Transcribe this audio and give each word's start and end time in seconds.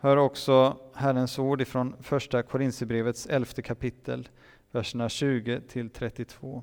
Hör 0.00 0.16
också 0.16 0.76
Herrens 0.94 1.38
ord 1.38 1.60
ifrån 1.60 1.96
första 2.00 2.42
Korinthierbrevets 2.42 3.26
elfte 3.26 3.62
kapitel, 3.62 4.28
verserna 4.70 5.08
20 5.08 5.60
till 5.60 5.90
32. 5.90 6.62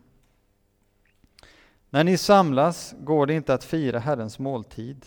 När 1.89 2.03
ni 2.03 2.17
samlas 2.17 2.95
går 2.99 3.25
det 3.25 3.33
inte 3.33 3.53
att 3.53 3.63
fira 3.63 3.99
Herrens 3.99 4.39
måltid. 4.39 5.05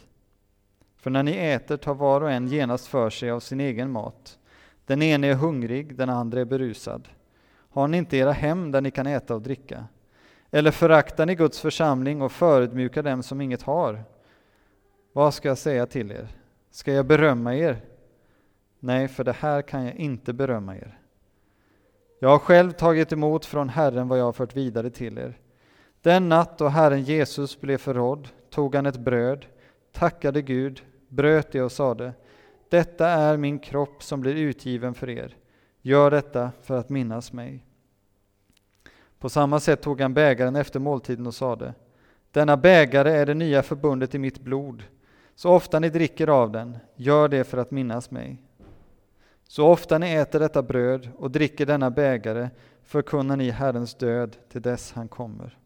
För 0.97 1.11
när 1.11 1.23
ni 1.23 1.37
äter 1.37 1.77
tar 1.77 1.95
var 1.95 2.21
och 2.21 2.31
en 2.31 2.49
genast 2.49 2.87
för 2.87 3.11
sig 3.11 3.31
av 3.31 3.41
sin 3.41 3.61
egen 3.61 3.91
mat. 3.91 4.39
Den 4.87 5.03
ene 5.03 5.27
är 5.27 5.35
hungrig, 5.35 5.97
den 5.97 6.11
andra 6.11 6.41
är 6.41 6.45
berusad. 6.45 7.09
Har 7.71 7.89
ni 7.89 7.99
inte 7.99 8.17
era 8.17 8.33
hem 8.33 8.73
där 8.73 8.81
ni 8.81 8.91
kan 8.91 9.07
äta 9.07 9.35
och 9.35 9.43
dricka? 9.43 9.85
Eller 10.51 10.71
föraktar 10.71 11.27
ni 11.27 11.35
Guds 11.35 11.61
församling 11.61 12.23
och 12.23 12.33
förödmjukar 12.33 13.03
dem 13.03 13.23
som 13.23 13.41
inget 13.41 13.63
har? 13.63 14.05
Vad 15.13 15.35
ska 15.35 15.49
jag 15.49 15.59
säga 15.59 15.87
till 15.87 16.11
er? 16.11 16.29
Ska 16.71 16.93
jag 16.93 17.07
berömma 17.07 17.55
er? 17.55 17.81
Nej, 18.81 19.09
för 19.09 19.25
det 19.25 19.33
här 19.33 19.63
kan 19.63 19.85
jag 19.85 19.95
inte 19.95 20.33
berömma 20.33 20.77
er. 20.77 20.99
Jag 22.19 22.29
har 22.29 22.39
själv 22.39 22.73
tagit 22.73 23.13
emot 23.13 23.47
från 23.47 23.69
Herren 23.69 24.09
vad 24.09 24.19
jag 24.19 24.25
har 24.25 24.33
fört 24.33 24.57
vidare 24.57 24.91
till 24.91 25.19
er. 25.19 25.39
Den 26.03 26.29
natt 26.29 26.59
då 26.59 26.69
Herren 26.69 27.03
Jesus 27.03 27.61
blev 27.61 27.79
förrådd 27.79 28.29
tog 28.51 28.75
han 28.75 28.87
ett 28.87 28.97
bröd, 28.97 29.47
tackade 29.93 30.43
Gud, 30.43 30.83
bröt 31.09 31.53
det 31.53 31.63
och 31.63 31.73
sade 31.73 32.13
Detta 32.69 33.09
är 33.09 33.37
min 33.37 33.59
kropp 33.59 34.03
som 34.03 34.21
blir 34.21 34.35
utgiven 34.35 34.95
för 34.95 35.11
er. 35.11 35.37
Gör 35.83 36.11
detta 36.11 36.51
för 36.63 36.79
att 36.79 36.89
minnas 36.89 37.33
mig. 37.33 37.65
På 39.19 39.29
samma 39.29 39.61
sätt 39.61 39.83
tog 39.83 40.01
han 40.01 40.15
bägaren 40.15 40.57
efter 40.57 40.81
måltiden 40.81 41.27
och 41.27 41.35
sade 41.35 41.75
Denna 42.33 42.57
bägare 42.57 43.11
är 43.11 43.27
det 43.27 43.35
nya 43.35 43.63
förbundet 43.63 44.15
i 44.15 44.19
mitt 44.19 44.41
blod. 44.41 44.83
Så 45.35 45.51
ofta 45.51 45.79
ni 45.79 45.89
dricker 45.89 46.29
av 46.29 46.53
den, 46.53 46.79
gör 46.97 47.29
det 47.29 47.45
för 47.45 47.59
att 47.59 47.71
minnas 47.71 48.11
mig. 48.11 48.43
Så 49.51 49.67
ofta 49.67 49.99
ni 49.99 50.15
äter 50.15 50.41
detta 50.41 50.63
bröd 50.63 51.09
och 51.17 51.31
dricker 51.31 51.67
denna 51.67 51.91
bägare 51.91 52.51
förkunnar 52.83 53.37
ni 53.37 53.51
Herrens 53.51 53.95
död 53.95 54.37
till 54.49 54.63
dess 54.63 54.93
han 54.93 55.09
kommer. 55.09 55.59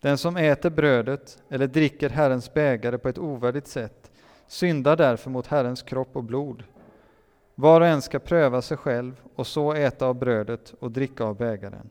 Den 0.00 0.18
som 0.18 0.36
äter 0.36 0.70
brödet 0.70 1.42
eller 1.48 1.66
dricker 1.66 2.10
Herrens 2.10 2.54
bägare 2.54 2.98
på 2.98 3.08
ett 3.08 3.18
ovärdigt 3.18 3.66
sätt 3.66 4.10
syndar 4.46 4.96
därför 4.96 5.30
mot 5.30 5.46
Herrens 5.46 5.82
kropp 5.82 6.16
och 6.16 6.24
blod. 6.24 6.64
Var 7.54 7.80
och 7.80 7.86
en 7.86 8.02
ska 8.02 8.18
pröva 8.18 8.62
sig 8.62 8.76
själv 8.76 9.20
och 9.34 9.46
så 9.46 9.72
äta 9.72 10.06
av 10.06 10.14
brödet 10.14 10.74
och 10.80 10.90
dricka 10.90 11.24
av 11.24 11.36
bägaren. 11.36 11.90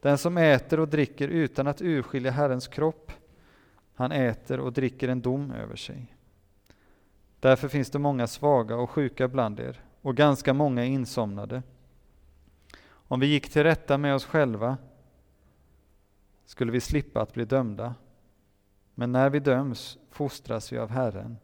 Den 0.00 0.18
som 0.18 0.38
äter 0.38 0.80
och 0.80 0.88
dricker 0.88 1.28
utan 1.28 1.66
att 1.66 1.82
urskilja 1.82 2.30
Herrens 2.30 2.68
kropp, 2.68 3.12
han 3.94 4.12
äter 4.12 4.60
och 4.60 4.72
dricker 4.72 5.08
en 5.08 5.20
dom 5.20 5.52
över 5.52 5.76
sig. 5.76 6.14
Därför 7.40 7.68
finns 7.68 7.90
det 7.90 7.98
många 7.98 8.26
svaga 8.26 8.76
och 8.76 8.90
sjuka 8.90 9.28
bland 9.28 9.60
er, 9.60 9.80
och 10.02 10.16
ganska 10.16 10.54
många 10.54 10.84
insomnade. 10.84 11.62
Om 12.82 13.20
vi 13.20 13.26
gick 13.26 13.50
till 13.50 13.62
rätta 13.62 13.98
med 13.98 14.14
oss 14.14 14.24
själva 14.24 14.76
skulle 16.44 16.72
vi 16.72 16.80
slippa 16.80 17.22
att 17.22 17.34
bli 17.34 17.44
dömda. 17.44 17.94
Men 18.94 19.12
när 19.12 19.30
vi 19.30 19.40
döms 19.40 19.98
fostras 20.10 20.72
vi 20.72 20.78
av 20.78 20.90
Herren 20.90 21.36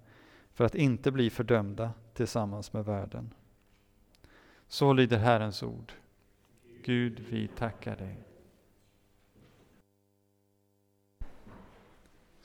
för 0.53 0.65
att 0.65 0.75
inte 0.75 1.13
bli 1.13 1.31
fördömda 1.31 1.91
tillsammans 2.15 2.73
med 2.73 2.85
världen. 2.85 3.35
Så 4.69 4.93
lyder 4.93 5.19
Herrens 5.19 5.63
ord. 5.63 5.93
Gud, 6.85 7.25
vi 7.31 7.49
tackar 7.49 7.97
dig. 7.97 8.26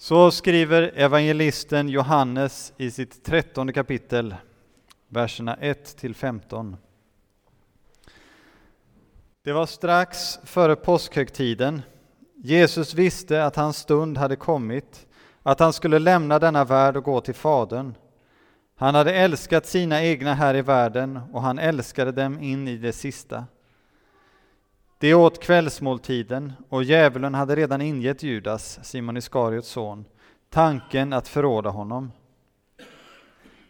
Så 0.02 0.32
skriver 0.32 0.92
evangelisten 0.96 1.90
Johannes 1.90 2.74
i 2.78 2.92
sitt 2.92 3.24
trettonde 3.24 3.74
kapitel, 3.74 4.36
verserna 5.08 5.56
1 5.56 5.98
till 5.98 6.16
15. 6.16 6.78
Det 9.44 9.54
var 9.54 9.66
strax 9.66 10.40
före 10.44 10.76
påskhögtiden. 10.76 11.82
Jesus 12.36 12.94
visste 12.94 13.46
att 13.46 13.56
hans 13.56 13.78
stund 13.78 14.18
hade 14.18 14.36
kommit, 14.36 15.08
att 15.44 15.60
han 15.60 15.74
skulle 15.74 16.00
lämna 16.00 16.40
denna 16.40 16.66
värld 16.66 16.98
och 16.98 17.04
gå 17.04 17.22
till 17.22 17.36
Fadern. 17.36 17.96
Han 18.76 18.96
hade 18.96 19.14
älskat 19.14 19.66
sina 19.66 20.04
egna 20.04 20.34
här 20.34 20.56
i 20.56 20.62
världen 20.62 21.20
och 21.34 21.42
han 21.42 21.60
älskade 21.60 22.12
dem 22.12 22.40
in 22.40 22.68
i 22.68 22.78
det 22.78 22.94
sista. 22.94 23.46
De 25.02 25.14
åt 25.14 25.40
kvällsmåltiden 25.40 26.54
och 26.70 26.84
djävulen 26.84 27.34
hade 27.34 27.56
redan 27.56 27.82
ingett 27.82 28.24
Judas, 28.24 28.80
Simon 28.84 29.18
Iskariots 29.18 29.68
son, 29.68 30.06
tanken 30.50 31.14
att 31.14 31.28
förråda 31.28 31.70
honom. 31.70 32.12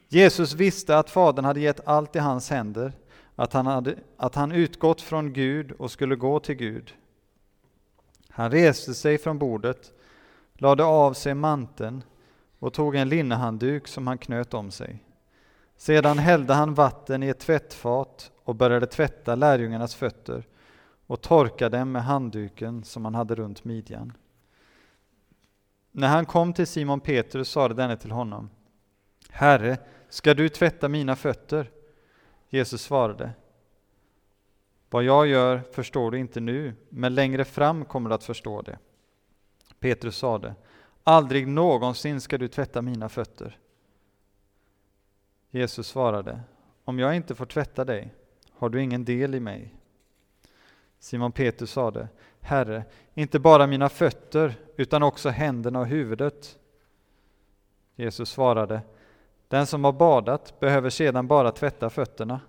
Jesus 0.08 0.54
visste 0.54 0.98
att 0.98 1.10
Fadern 1.10 1.46
hade 1.46 1.60
gett 1.60 1.88
allt 1.88 2.16
i 2.16 2.20
hans 2.20 2.50
händer, 2.50 2.94
att 3.36 3.54
han, 3.54 3.66
hade, 3.66 3.96
att 4.18 4.36
han 4.36 4.52
utgått 4.52 5.02
från 5.02 5.34
Gud 5.34 5.72
och 5.72 5.92
skulle 5.92 6.16
gå 6.16 6.40
till 6.40 6.56
Gud. 6.56 6.94
Han 8.30 8.52
reste 8.52 8.94
sig 8.94 9.18
från 9.18 9.40
bordet, 9.40 9.92
lade 10.54 10.84
av 10.84 11.14
sig 11.14 11.34
manteln 11.34 12.04
och 12.60 12.74
tog 12.74 12.96
en 12.96 13.10
linnehandduk 13.10 13.88
som 13.88 14.08
han 14.08 14.18
knöt 14.18 14.54
om 14.54 14.72
sig. 14.72 15.04
Sedan 15.78 16.18
hällde 16.18 16.54
han 16.54 16.74
vatten 16.74 17.24
i 17.24 17.28
ett 17.28 17.40
tvättfat 17.40 18.32
och 18.44 18.56
började 18.56 18.86
tvätta 18.86 19.36
lärjungarnas 19.36 19.96
fötter 19.96 20.48
och 21.12 21.22
torka 21.22 21.70
dem 21.70 21.92
med 21.92 22.04
handduken 22.04 22.84
som 22.84 23.06
han 23.06 23.16
hade 23.16 23.36
runt 23.36 23.64
midjan. 23.64 24.14
När 25.92 26.08
han 26.08 26.26
kom 26.26 26.54
till 26.54 26.68
Simon 26.68 27.00
Petrus 27.00 27.50
sade 27.50 27.74
denne 27.74 27.98
till 27.98 28.12
honom 28.12 28.50
Herre, 29.30 29.78
ska 30.10 30.34
du 30.34 30.50
tvätta 30.50 30.88
mina 30.88 31.16
fötter? 31.16 31.72
Jesus 32.50 32.82
svarade 32.82 33.32
Vad 34.90 35.04
jag 35.04 35.28
gör 35.28 35.62
förstår 35.72 36.12
du 36.12 36.20
inte 36.20 36.40
nu, 36.40 36.74
men 36.90 37.16
längre 37.16 37.46
fram 37.46 37.86
kommer 37.86 38.10
du 38.10 38.16
att 38.16 38.24
förstå 38.24 38.62
det. 38.62 38.80
Petrus 39.80 40.18
sade 40.18 40.56
Aldrig 41.04 41.48
någonsin 41.48 42.22
ska 42.22 42.38
du 42.38 42.48
tvätta 42.48 42.82
mina 42.82 43.10
fötter. 43.10 43.60
Jesus 45.50 45.88
svarade 45.88 46.42
Om 46.84 47.00
jag 47.00 47.16
inte 47.16 47.36
får 47.36 47.46
tvätta 47.46 47.86
dig 47.86 48.14
har 48.52 48.70
du 48.70 48.82
ingen 48.82 49.06
del 49.06 49.36
i 49.36 49.40
mig. 49.40 49.76
Simon 51.02 51.32
Petrus 51.32 51.72
sade, 51.72 52.08
Herre, 52.42 52.84
inte 53.14 53.40
bara 53.40 53.68
mina 53.68 53.90
fötter, 53.90 54.56
utan 54.78 55.04
också 55.04 55.30
händerna 55.30 55.80
och 55.80 55.88
huvudet. 55.88 56.60
Jesus 57.96 58.30
svarade, 58.30 58.82
den 59.48 59.68
som 59.68 59.84
har 59.84 59.92
badat 59.92 60.60
behöver 60.60 60.90
sedan 60.90 61.28
bara 61.28 61.52
tvätta 61.52 61.90
fötterna. 61.90 62.40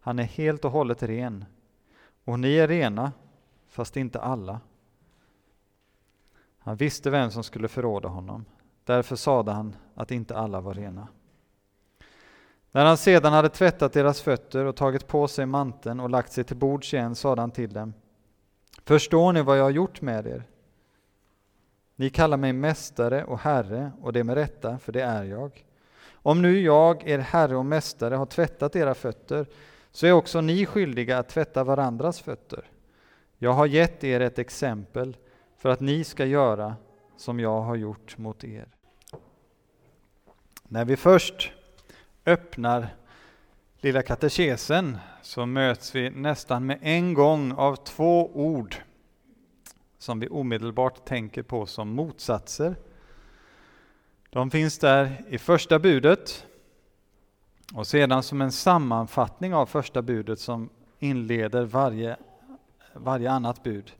Han 0.00 0.18
är 0.18 0.24
helt 0.24 0.64
och 0.64 0.70
hållet 0.70 1.02
ren. 1.02 1.44
Och 2.24 2.40
ni 2.40 2.54
är 2.54 2.68
rena, 2.68 3.12
fast 3.68 3.96
inte 3.96 4.20
alla. 4.20 4.60
Han 6.58 6.76
visste 6.76 7.10
vem 7.10 7.30
som 7.30 7.44
skulle 7.44 7.68
förråda 7.68 8.08
honom. 8.08 8.44
Därför 8.84 9.16
sade 9.16 9.52
han 9.52 9.76
att 9.94 10.10
inte 10.10 10.36
alla 10.36 10.60
var 10.60 10.74
rena. 10.74 11.08
När 12.72 12.84
han 12.84 12.96
sedan 12.96 13.32
hade 13.32 13.48
tvättat 13.48 13.92
deras 13.92 14.20
fötter 14.20 14.64
och 14.64 14.76
tagit 14.76 15.06
på 15.06 15.28
sig 15.28 15.46
manteln 15.46 16.00
och 16.00 16.10
lagt 16.10 16.32
sig 16.32 16.44
till 16.44 16.56
bords 16.56 16.94
igen 16.94 17.14
sade 17.14 17.40
han 17.40 17.50
till 17.50 17.72
dem 17.72 17.94
Förstår 18.84 19.32
ni 19.32 19.42
vad 19.42 19.58
jag 19.58 19.62
har 19.62 19.70
gjort 19.70 20.00
med 20.00 20.26
er? 20.26 20.44
Ni 21.96 22.10
kallar 22.10 22.36
mig 22.36 22.52
mästare 22.52 23.24
och 23.24 23.38
herre, 23.38 23.92
och 24.02 24.12
det 24.12 24.24
med 24.24 24.34
rätta, 24.34 24.78
för 24.78 24.92
det 24.92 25.02
är 25.02 25.24
jag. 25.24 25.64
Om 26.12 26.42
nu 26.42 26.60
jag, 26.60 27.08
er 27.08 27.18
herre 27.18 27.56
och 27.56 27.66
mästare, 27.66 28.14
har 28.14 28.26
tvättat 28.26 28.76
era 28.76 28.94
fötter, 28.94 29.46
så 29.90 30.06
är 30.06 30.12
också 30.12 30.40
ni 30.40 30.66
skyldiga 30.66 31.18
att 31.18 31.28
tvätta 31.28 31.64
varandras 31.64 32.20
fötter. 32.20 32.70
Jag 33.38 33.52
har 33.52 33.66
gett 33.66 34.04
er 34.04 34.20
ett 34.20 34.38
exempel 34.38 35.16
för 35.56 35.68
att 35.68 35.80
ni 35.80 36.04
ska 36.04 36.24
göra 36.24 36.76
som 37.16 37.40
jag 37.40 37.60
har 37.60 37.76
gjort 37.76 38.18
mot 38.18 38.44
er. 38.44 38.68
När 40.62 40.84
vi 40.84 40.96
först 40.96 41.52
öppnar 42.26 42.88
Lilla 43.84 44.02
katekesen 44.02 44.98
så 45.22 45.46
möts 45.46 45.94
vi 45.94 46.10
nästan 46.10 46.66
med 46.66 46.78
en 46.82 47.14
gång 47.14 47.52
av 47.52 47.76
två 47.76 48.30
ord 48.34 48.76
som 49.98 50.20
vi 50.20 50.28
omedelbart 50.28 51.04
tänker 51.04 51.42
på 51.42 51.66
som 51.66 51.88
motsatser. 51.88 52.76
De 54.30 54.50
finns 54.50 54.78
där 54.78 55.24
i 55.28 55.38
första 55.38 55.78
budet 55.78 56.46
och 57.74 57.86
sedan 57.86 58.22
som 58.22 58.40
en 58.40 58.52
sammanfattning 58.52 59.54
av 59.54 59.66
första 59.66 60.02
budet 60.02 60.40
som 60.40 60.68
inleder 60.98 61.64
varje, 61.64 62.16
varje 62.92 63.30
annat 63.30 63.62
bud. 63.62 63.92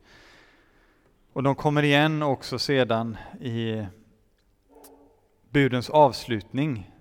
Och 1.32 1.42
de 1.42 1.54
kommer 1.54 1.82
igen 1.82 2.22
också 2.22 2.58
sedan 2.58 3.16
i 3.40 3.86
budens 5.50 5.90
avslutning 5.90 6.91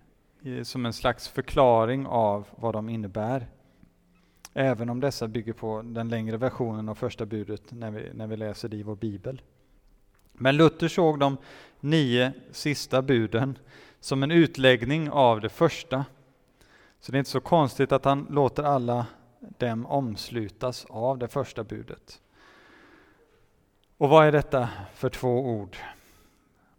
som 0.64 0.86
en 0.86 0.94
slags 0.94 1.28
förklaring 1.28 2.06
av 2.06 2.48
vad 2.56 2.74
de 2.74 2.90
innebär. 2.90 3.48
Även 4.54 4.90
om 4.90 5.00
dessa 5.00 5.28
bygger 5.28 5.54
på 5.54 5.82
den 5.82 6.10
längre 6.10 6.38
versionen 6.38 6.90
av 6.90 6.96
första 6.96 7.26
budet 7.26 7.72
när 7.72 7.92
vi, 7.92 8.14
när 8.14 8.28
vi 8.28 8.38
läser 8.38 8.70
det 8.70 8.78
i 8.78 8.84
vår 8.84 8.96
bibel. 8.96 9.42
Men 10.34 10.58
Luther 10.58 10.88
såg 10.88 11.20
de 11.20 11.38
nio 11.80 12.34
sista 12.52 13.02
buden 13.02 13.58
som 14.00 14.24
en 14.24 14.32
utläggning 14.32 15.10
av 15.10 15.42
det 15.42 15.50
första. 15.50 16.06
Så 17.00 17.12
det 17.12 17.16
är 17.16 17.20
inte 17.20 17.32
så 17.32 17.42
konstigt 17.42 17.92
att 17.92 18.06
han 18.06 18.28
låter 18.30 18.64
alla 18.64 19.06
dem 19.40 19.86
omslutas 19.86 20.86
av 20.90 21.18
det 21.18 21.28
första 21.28 21.64
budet. 21.64 22.22
Och 23.98 24.10
vad 24.10 24.28
är 24.28 24.32
detta 24.32 24.70
för 24.94 25.10
två 25.10 25.40
ord? 25.40 25.78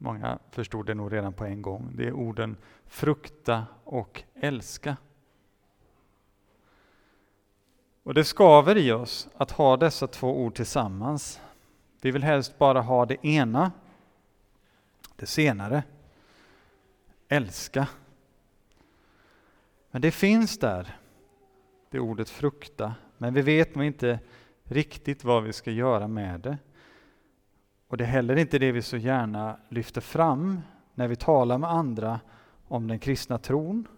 Många 0.02 0.38
förstod 0.50 0.86
det 0.86 0.94
nog 0.94 1.12
redan 1.12 1.32
på 1.32 1.44
en 1.44 1.62
gång. 1.62 1.92
Det 1.94 2.06
är 2.06 2.12
orden 2.12 2.56
frukta 2.86 3.66
och 3.84 4.22
älska. 4.34 4.96
Och 8.02 8.14
det 8.14 8.24
skaver 8.24 8.76
i 8.76 8.92
oss 8.92 9.28
att 9.36 9.50
ha 9.50 9.76
dessa 9.76 10.06
två 10.06 10.40
ord 10.40 10.54
tillsammans. 10.54 11.40
Vi 12.00 12.10
vill 12.10 12.22
helst 12.22 12.58
bara 12.58 12.80
ha 12.80 13.06
det 13.06 13.26
ena, 13.26 13.72
det 15.16 15.26
senare. 15.26 15.82
Älska. 17.28 17.88
Men 19.90 20.02
det 20.02 20.10
finns 20.10 20.58
där, 20.58 20.96
det 21.90 22.00
ordet 22.00 22.30
frukta, 22.30 22.94
men 23.18 23.34
vi 23.34 23.42
vet 23.42 23.74
nog 23.74 23.84
inte 23.84 24.18
riktigt 24.62 25.24
vad 25.24 25.42
vi 25.42 25.52
ska 25.52 25.70
göra 25.70 26.08
med 26.08 26.40
det. 26.40 26.58
Och 27.92 27.98
det 27.98 28.04
är 28.04 28.08
heller 28.08 28.36
inte 28.36 28.58
det 28.58 28.72
vi 28.72 28.82
så 28.82 28.96
gärna 28.96 29.56
lyfter 29.68 30.00
fram 30.00 30.60
när 30.94 31.08
vi 31.08 31.16
talar 31.16 31.58
med 31.58 31.70
andra 31.70 32.20
om 32.68 32.88
den 32.88 32.98
kristna 32.98 33.38
tron. 33.38 33.88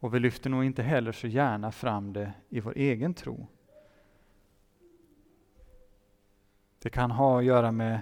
Och 0.00 0.14
vi 0.14 0.20
lyfter 0.20 0.50
nog 0.50 0.64
inte 0.64 0.82
heller 0.82 1.12
så 1.12 1.26
gärna 1.26 1.72
fram 1.72 2.12
det 2.12 2.32
i 2.48 2.60
vår 2.60 2.72
egen 2.76 3.14
tro. 3.14 3.46
Det 6.78 6.90
kan 6.90 7.10
ha 7.10 7.38
att 7.38 7.44
göra 7.44 7.72
med 7.72 8.00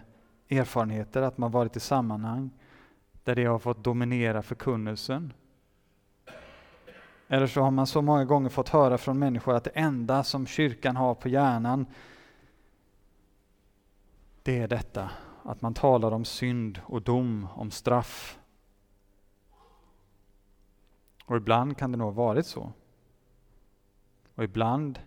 erfarenheter, 0.48 1.22
att 1.22 1.38
man 1.38 1.50
varit 1.50 1.76
i 1.76 1.80
sammanhang 1.80 2.50
där 3.24 3.34
det 3.34 3.44
har 3.44 3.58
fått 3.58 3.84
dominera 3.84 4.42
förkunnelsen. 4.42 5.32
Eller 7.28 7.46
så 7.46 7.60
har 7.60 7.70
man 7.70 7.86
så 7.86 8.02
många 8.02 8.24
gånger 8.24 8.48
fått 8.48 8.68
höra 8.68 8.98
från 8.98 9.18
människor 9.18 9.54
att 9.54 9.64
det 9.64 9.70
enda 9.74 10.24
som 10.24 10.46
kyrkan 10.46 10.96
har 10.96 11.14
på 11.14 11.28
hjärnan 11.28 11.86
det 14.48 14.58
är 14.58 14.68
detta 14.68 15.10
att 15.42 15.62
man 15.62 15.74
talar 15.74 16.12
om 16.12 16.24
synd 16.24 16.80
och 16.84 17.02
dom, 17.02 17.48
om 17.54 17.70
straff. 17.70 18.38
Och 21.24 21.36
ibland 21.36 21.78
kan 21.78 21.92
det 21.92 21.98
nog 21.98 22.14
ha 22.14 22.24
varit 22.24 22.46
så. 22.46 22.72
Och 24.34 24.44
ibland 24.44 24.98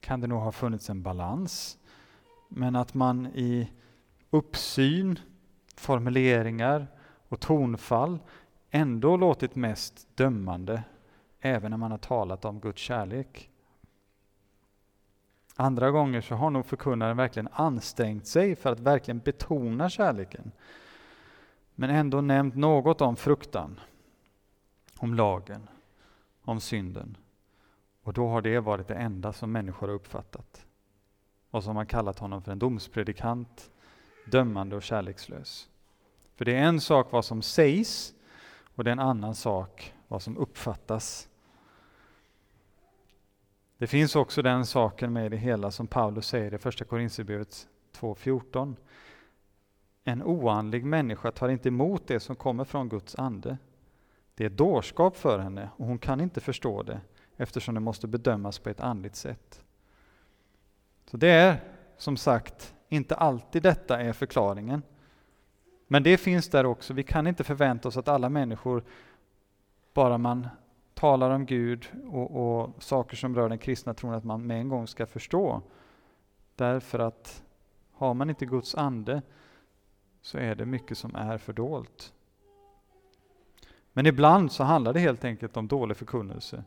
kan 0.00 0.20
det 0.20 0.26
nog 0.26 0.40
ha 0.40 0.52
funnits 0.52 0.90
en 0.90 1.02
balans. 1.02 1.78
Men 2.48 2.76
att 2.76 2.94
man 2.94 3.26
i 3.26 3.70
uppsyn, 4.30 5.18
formuleringar 5.76 6.86
och 7.28 7.40
tonfall 7.40 8.18
ändå 8.70 9.16
låtit 9.16 9.54
mest 9.54 10.16
dömande 10.16 10.82
även 11.40 11.70
när 11.70 11.78
man 11.78 11.90
har 11.90 11.98
talat 11.98 12.44
om 12.44 12.60
Guds 12.60 12.82
kärlek. 12.82 13.50
Andra 15.56 15.90
gånger 15.90 16.20
så 16.20 16.34
har 16.34 16.50
nog 16.50 16.66
förkunnaren 16.66 17.16
verkligen 17.16 17.48
ansträngt 17.52 18.26
sig 18.26 18.56
för 18.56 18.72
att 18.72 18.80
verkligen 18.80 19.18
betona 19.18 19.90
kärleken. 19.90 20.52
Men 21.74 21.90
ändå 21.90 22.20
nämnt 22.20 22.56
något 22.56 23.00
om 23.00 23.16
fruktan, 23.16 23.80
om 24.98 25.14
lagen, 25.14 25.68
om 26.42 26.60
synden. 26.60 27.16
Och 28.02 28.12
då 28.12 28.28
har 28.28 28.42
det 28.42 28.60
varit 28.60 28.88
det 28.88 28.94
enda 28.94 29.32
som 29.32 29.52
människor 29.52 29.88
har 29.88 29.94
uppfattat. 29.94 30.66
Och 31.50 31.64
som 31.64 31.76
har 31.76 31.84
kallat 31.84 32.18
honom 32.18 32.42
för 32.42 32.52
en 32.52 32.58
domspredikant, 32.58 33.70
dömande 34.26 34.76
och 34.76 34.82
kärlekslös. 34.82 35.68
För 36.36 36.44
det 36.44 36.56
är 36.56 36.62
en 36.62 36.80
sak 36.80 37.12
vad 37.12 37.24
som 37.24 37.42
sägs 37.42 38.14
och 38.74 38.84
det 38.84 38.90
är 38.90 38.92
en 38.92 38.98
annan 38.98 39.34
sak 39.34 39.94
vad 40.08 40.22
som 40.22 40.36
uppfattas 40.36 41.28
det 43.82 43.86
finns 43.86 44.16
också 44.16 44.42
den 44.42 44.66
saken 44.66 45.12
med 45.12 45.30
det 45.30 45.36
hela 45.36 45.70
som 45.70 45.86
Paulus 45.86 46.26
säger 46.26 46.54
i 46.54 46.58
Första 46.58 46.84
Korinthierbrevet 46.84 47.68
2.14. 47.96 48.76
En 50.04 50.22
oandlig 50.22 50.84
människa 50.84 51.30
tar 51.30 51.48
inte 51.48 51.68
emot 51.68 52.06
det 52.06 52.20
som 52.20 52.36
kommer 52.36 52.64
från 52.64 52.88
Guds 52.88 53.14
ande. 53.14 53.58
Det 54.34 54.44
är 54.44 54.50
dårskap 54.50 55.16
för 55.16 55.38
henne 55.38 55.70
och 55.76 55.86
hon 55.86 55.98
kan 55.98 56.20
inte 56.20 56.40
förstå 56.40 56.82
det 56.82 57.00
eftersom 57.36 57.74
det 57.74 57.80
måste 57.80 58.06
bedömas 58.06 58.58
på 58.58 58.70
ett 58.70 58.80
andligt 58.80 59.16
sätt. 59.16 59.64
Så 61.10 61.16
det 61.16 61.30
är 61.30 61.60
som 61.96 62.16
sagt 62.16 62.74
inte 62.88 63.14
alltid 63.14 63.62
detta 63.62 64.00
är 64.00 64.12
förklaringen. 64.12 64.82
Men 65.86 66.02
det 66.02 66.16
finns 66.16 66.48
där 66.48 66.66
också. 66.66 66.94
Vi 66.94 67.02
kan 67.02 67.26
inte 67.26 67.44
förvänta 67.44 67.88
oss 67.88 67.96
att 67.96 68.08
alla 68.08 68.28
människor, 68.28 68.84
bara 69.94 70.18
man 70.18 70.48
talar 71.02 71.30
om 71.30 71.46
Gud 71.46 71.86
och, 72.12 72.60
och, 72.60 72.82
saker 72.82 73.16
som 73.16 73.34
rör 73.34 73.48
den 73.48 73.58
kristna 73.58 73.94
tron 73.94 74.14
att 74.14 74.24
man 74.24 74.46
med 74.46 74.60
en 74.60 74.68
gång 74.68 74.86
ska 74.86 75.06
förstå. 75.06 75.62
Därför 76.56 76.98
att 76.98 77.42
har 77.92 78.14
man 78.14 78.30
inte 78.30 78.46
Guds 78.46 78.74
ande 78.74 79.22
så 80.20 80.38
är 80.38 80.54
det 80.54 80.66
mycket 80.66 80.98
som 80.98 81.14
är 81.14 81.38
fördolt. 81.38 82.12
Men 83.92 84.06
ibland 84.06 84.52
så 84.52 84.64
handlar 84.64 84.92
det 84.92 85.00
helt 85.00 85.24
enkelt 85.24 85.56
om 85.56 85.68
dålig 85.68 85.96
förkunnelse 85.96 86.64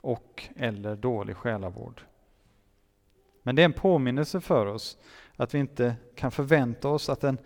och 0.00 0.48
eller 0.56 0.96
dålig 0.96 1.36
själavård. 1.36 2.02
Men 3.42 3.56
det 3.56 3.62
är 3.62 3.64
en 3.64 3.72
påminnelse 3.72 4.40
för 4.40 4.66
oss 4.66 4.98
att 5.36 5.54
vi 5.54 5.58
inte 5.58 5.96
kan 6.14 6.30
förvänta 6.30 6.88
oss 6.88 7.08
att 7.08 7.24
en 7.24 7.38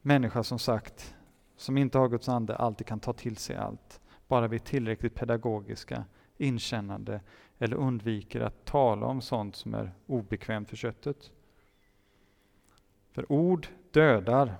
människa 0.00 0.42
som 0.42 0.58
sagt, 0.58 1.14
som 1.56 1.78
inte 1.78 1.98
har 1.98 2.08
Guds 2.08 2.28
ande, 2.28 2.56
alltid 2.56 2.86
kan 2.86 3.00
ta 3.00 3.12
till 3.12 3.36
sig 3.36 3.56
allt 3.56 4.00
bara 4.34 4.48
vi 4.48 4.56
är 4.56 4.60
tillräckligt 4.60 5.14
pedagogiska, 5.14 6.04
inkännande 6.36 7.20
eller 7.58 7.76
undviker 7.76 8.40
att 8.40 8.64
tala 8.64 9.06
om 9.06 9.20
sånt 9.20 9.56
som 9.56 9.74
är 9.74 9.92
obekvämt 10.06 10.68
för 10.68 10.76
köttet. 10.76 11.30
För 13.12 13.32
ord 13.32 13.66
dödar 13.90 14.56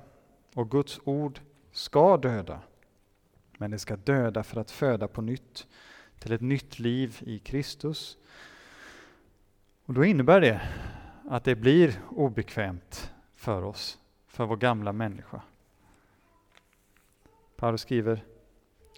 och 0.55 0.71
Guds 0.71 1.01
ord 1.05 1.41
ska 1.73 2.17
döda. 2.17 2.61
Men 3.59 3.71
det 3.71 3.79
ska 3.79 3.97
döda 3.97 4.43
för 4.43 4.61
att 4.61 4.71
föda 4.71 5.09
på 5.09 5.23
nytt 5.23 5.67
till 6.19 6.33
ett 6.33 6.41
nytt 6.41 6.79
liv 6.79 7.19
i 7.21 7.39
Kristus. 7.39 8.19
Och 9.85 9.95
Då 9.95 10.05
innebär 10.05 10.41
det 10.41 10.61
att 11.31 11.45
det 11.45 11.55
blir 11.55 12.01
obekvämt 12.11 13.13
för 13.35 13.63
oss, 13.63 13.99
för 14.27 14.47
vår 14.47 14.57
gamla 14.57 14.93
människa. 14.93 15.43
Paulus 17.57 17.81
skriver 17.81 18.25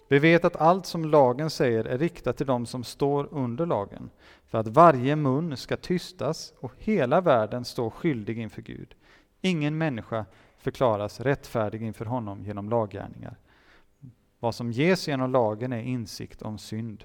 vi 0.07 0.19
vet 0.19 0.45
att 0.45 0.55
allt 0.55 0.85
som 0.85 1.05
lagen 1.05 1.49
säger 1.49 1.85
är 1.85 1.97
riktat 1.97 2.37
till 2.37 2.45
dem 2.45 2.65
som 2.65 2.83
står 2.83 3.27
under 3.31 3.65
lagen, 3.65 4.09
för 4.45 4.57
att 4.57 4.67
varje 4.67 5.15
mun 5.15 5.57
ska 5.57 5.77
tystas 5.77 6.53
och 6.59 6.73
hela 6.77 7.21
världen 7.21 7.65
står 7.65 7.89
skyldig 7.89 8.39
inför 8.39 8.61
Gud. 8.61 8.95
Ingen 9.41 9.77
människa 9.77 10.25
förklaras 10.57 11.19
rättfärdig 11.19 11.81
inför 11.81 12.05
honom 12.05 12.45
genom 12.45 12.69
laggärningar. 12.69 13.35
Vad 14.39 14.55
som 14.55 14.71
ges 14.71 15.07
genom 15.07 15.31
lagen 15.31 15.73
är 15.73 15.81
insikt 15.81 16.41
om 16.41 16.57
synd. 16.57 17.03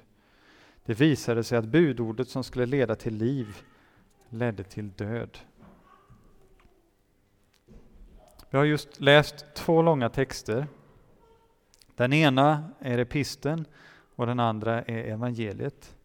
Det 0.84 0.94
visade 0.94 1.44
sig 1.44 1.58
att 1.58 1.64
budordet 1.64 2.28
som 2.28 2.44
skulle 2.44 2.66
leda 2.66 2.94
till 2.94 3.14
liv 3.14 3.62
ledde 4.28 4.64
till 4.64 4.90
död. 4.90 5.38
Vi 8.50 8.58
har 8.58 8.64
just 8.64 9.00
läst 9.00 9.46
två 9.54 9.82
långa 9.82 10.08
texter 10.08 10.66
den 12.02 12.12
ena 12.12 12.70
är 12.78 12.98
episten 12.98 13.66
och 14.16 14.26
den 14.26 14.40
andra 14.40 14.82
är 14.82 15.04
evangeliet. 15.04 15.96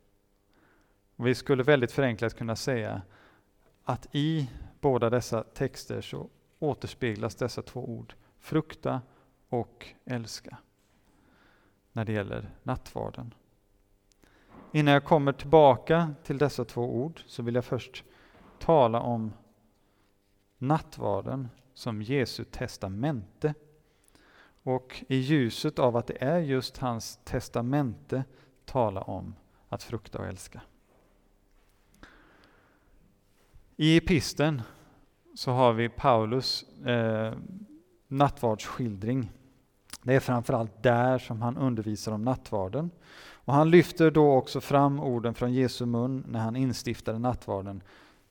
vi 1.15 1.35
skulle 1.35 1.63
väldigt 1.63 1.91
förenklat 1.91 2.37
kunna 2.37 2.55
säga 2.55 3.01
att 3.83 4.07
i 4.11 4.49
båda 4.81 5.09
dessa 5.09 5.43
texter 5.43 6.01
så 6.01 6.29
återspeglas 6.59 7.35
dessa 7.35 7.61
två 7.61 7.89
ord, 7.89 8.13
frukta 8.39 9.01
och 9.49 9.87
älska, 10.05 10.57
när 11.91 12.05
det 12.05 12.11
gäller 12.13 12.49
nattvarden. 12.63 13.33
Innan 14.71 14.93
jag 14.93 15.03
kommer 15.03 15.31
tillbaka 15.31 16.13
till 16.23 16.37
dessa 16.37 16.65
två 16.65 16.95
ord 16.95 17.21
så 17.25 17.43
vill 17.43 17.55
jag 17.55 17.65
först 17.65 18.03
tala 18.59 18.99
om 18.99 19.33
nattvarden 20.57 21.49
som 21.73 22.01
Jesu 22.01 22.43
testamente 22.43 23.53
och 24.67 25.03
i 25.07 25.15
ljuset 25.15 25.79
av 25.79 25.97
att 25.97 26.07
det 26.07 26.23
är 26.23 26.39
just 26.39 26.77
hans 26.77 27.19
testamente 27.23 28.23
tala 28.65 29.01
om 29.01 29.35
att 29.69 29.83
frukta 29.83 30.19
och 30.19 30.25
älska. 30.25 30.61
I 33.75 33.97
episten 33.97 34.61
så 35.35 35.51
har 35.51 35.73
vi 35.73 35.89
Paulus 35.89 36.63
eh, 36.85 37.33
nattvardsskildring. 38.07 39.31
Det 40.03 40.15
är 40.15 40.19
framförallt 40.19 40.83
där 40.83 41.17
som 41.17 41.41
han 41.41 41.57
undervisar 41.57 42.11
om 42.11 42.21
nattvarden. 42.21 42.91
Och 43.19 43.53
han 43.53 43.69
lyfter 43.69 44.11
då 44.11 44.33
också 44.33 44.61
fram 44.61 44.99
orden 44.99 45.33
från 45.33 45.53
Jesu 45.53 45.85
mun 45.85 46.25
när 46.27 46.39
han 46.39 46.55
instiftade 46.55 47.19
nattvarden 47.19 47.83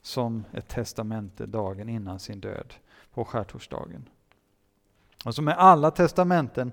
som 0.02 0.44
ett 0.52 0.68
testamente 0.68 1.46
dagen 1.46 1.88
innan 1.88 2.20
sin 2.20 2.40
död 2.40 2.74
på 3.14 3.24
skärtorsdagen. 3.24 4.08
Och 5.26 5.34
som 5.34 5.44
med 5.44 5.58
alla 5.58 5.90
testamenten 5.90 6.72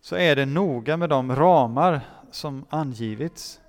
så 0.00 0.16
är 0.16 0.36
det 0.36 0.46
noga 0.46 0.96
med 0.96 1.08
de 1.08 1.36
ramar 1.36 2.00
som 2.30 2.64
angivits, 2.70 3.60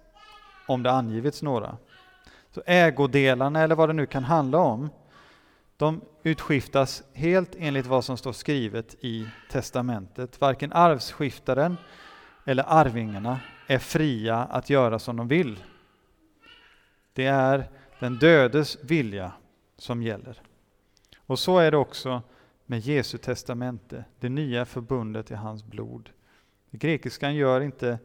om 0.67 0.83
det 0.83 0.91
angivits 0.91 1.41
några. 1.41 1.77
Så 2.51 2.61
ägodelarna, 2.65 3.61
eller 3.61 3.75
vad 3.75 3.89
det 3.89 3.93
nu 3.93 4.05
kan 4.05 4.23
handla 4.23 4.57
om, 4.57 4.89
de 5.77 6.01
utskiftas 6.23 7.03
helt 7.13 7.55
enligt 7.57 7.85
vad 7.85 8.05
som 8.05 8.17
står 8.17 8.33
skrivet 8.33 8.95
i 8.99 9.27
testamentet. 9.51 10.41
Varken 10.41 10.73
arvsskiftaren 10.73 11.77
eller 12.45 12.63
arvingarna 12.67 13.39
är 13.67 13.79
fria 13.79 14.37
att 14.37 14.69
göra 14.69 14.99
som 14.99 15.17
de 15.17 15.27
vill. 15.27 15.63
Det 17.13 17.25
är 17.25 17.69
den 17.99 18.17
dödes 18.17 18.77
vilja 18.83 19.31
som 19.77 20.03
gäller. 20.03 20.41
Och 21.25 21.39
så 21.39 21.57
är 21.57 21.71
det 21.71 21.77
också 21.77 22.21
med 22.69 22.79
Jesu 22.79 23.17
testamente, 23.17 24.05
det 24.19 24.29
nya 24.29 24.65
förbundet 24.65 25.31
i 25.31 25.35
hans 25.35 25.63
blod. 25.63 26.09
Grekiskan 26.71 27.35
gör 27.35 27.61
inte 27.61 27.99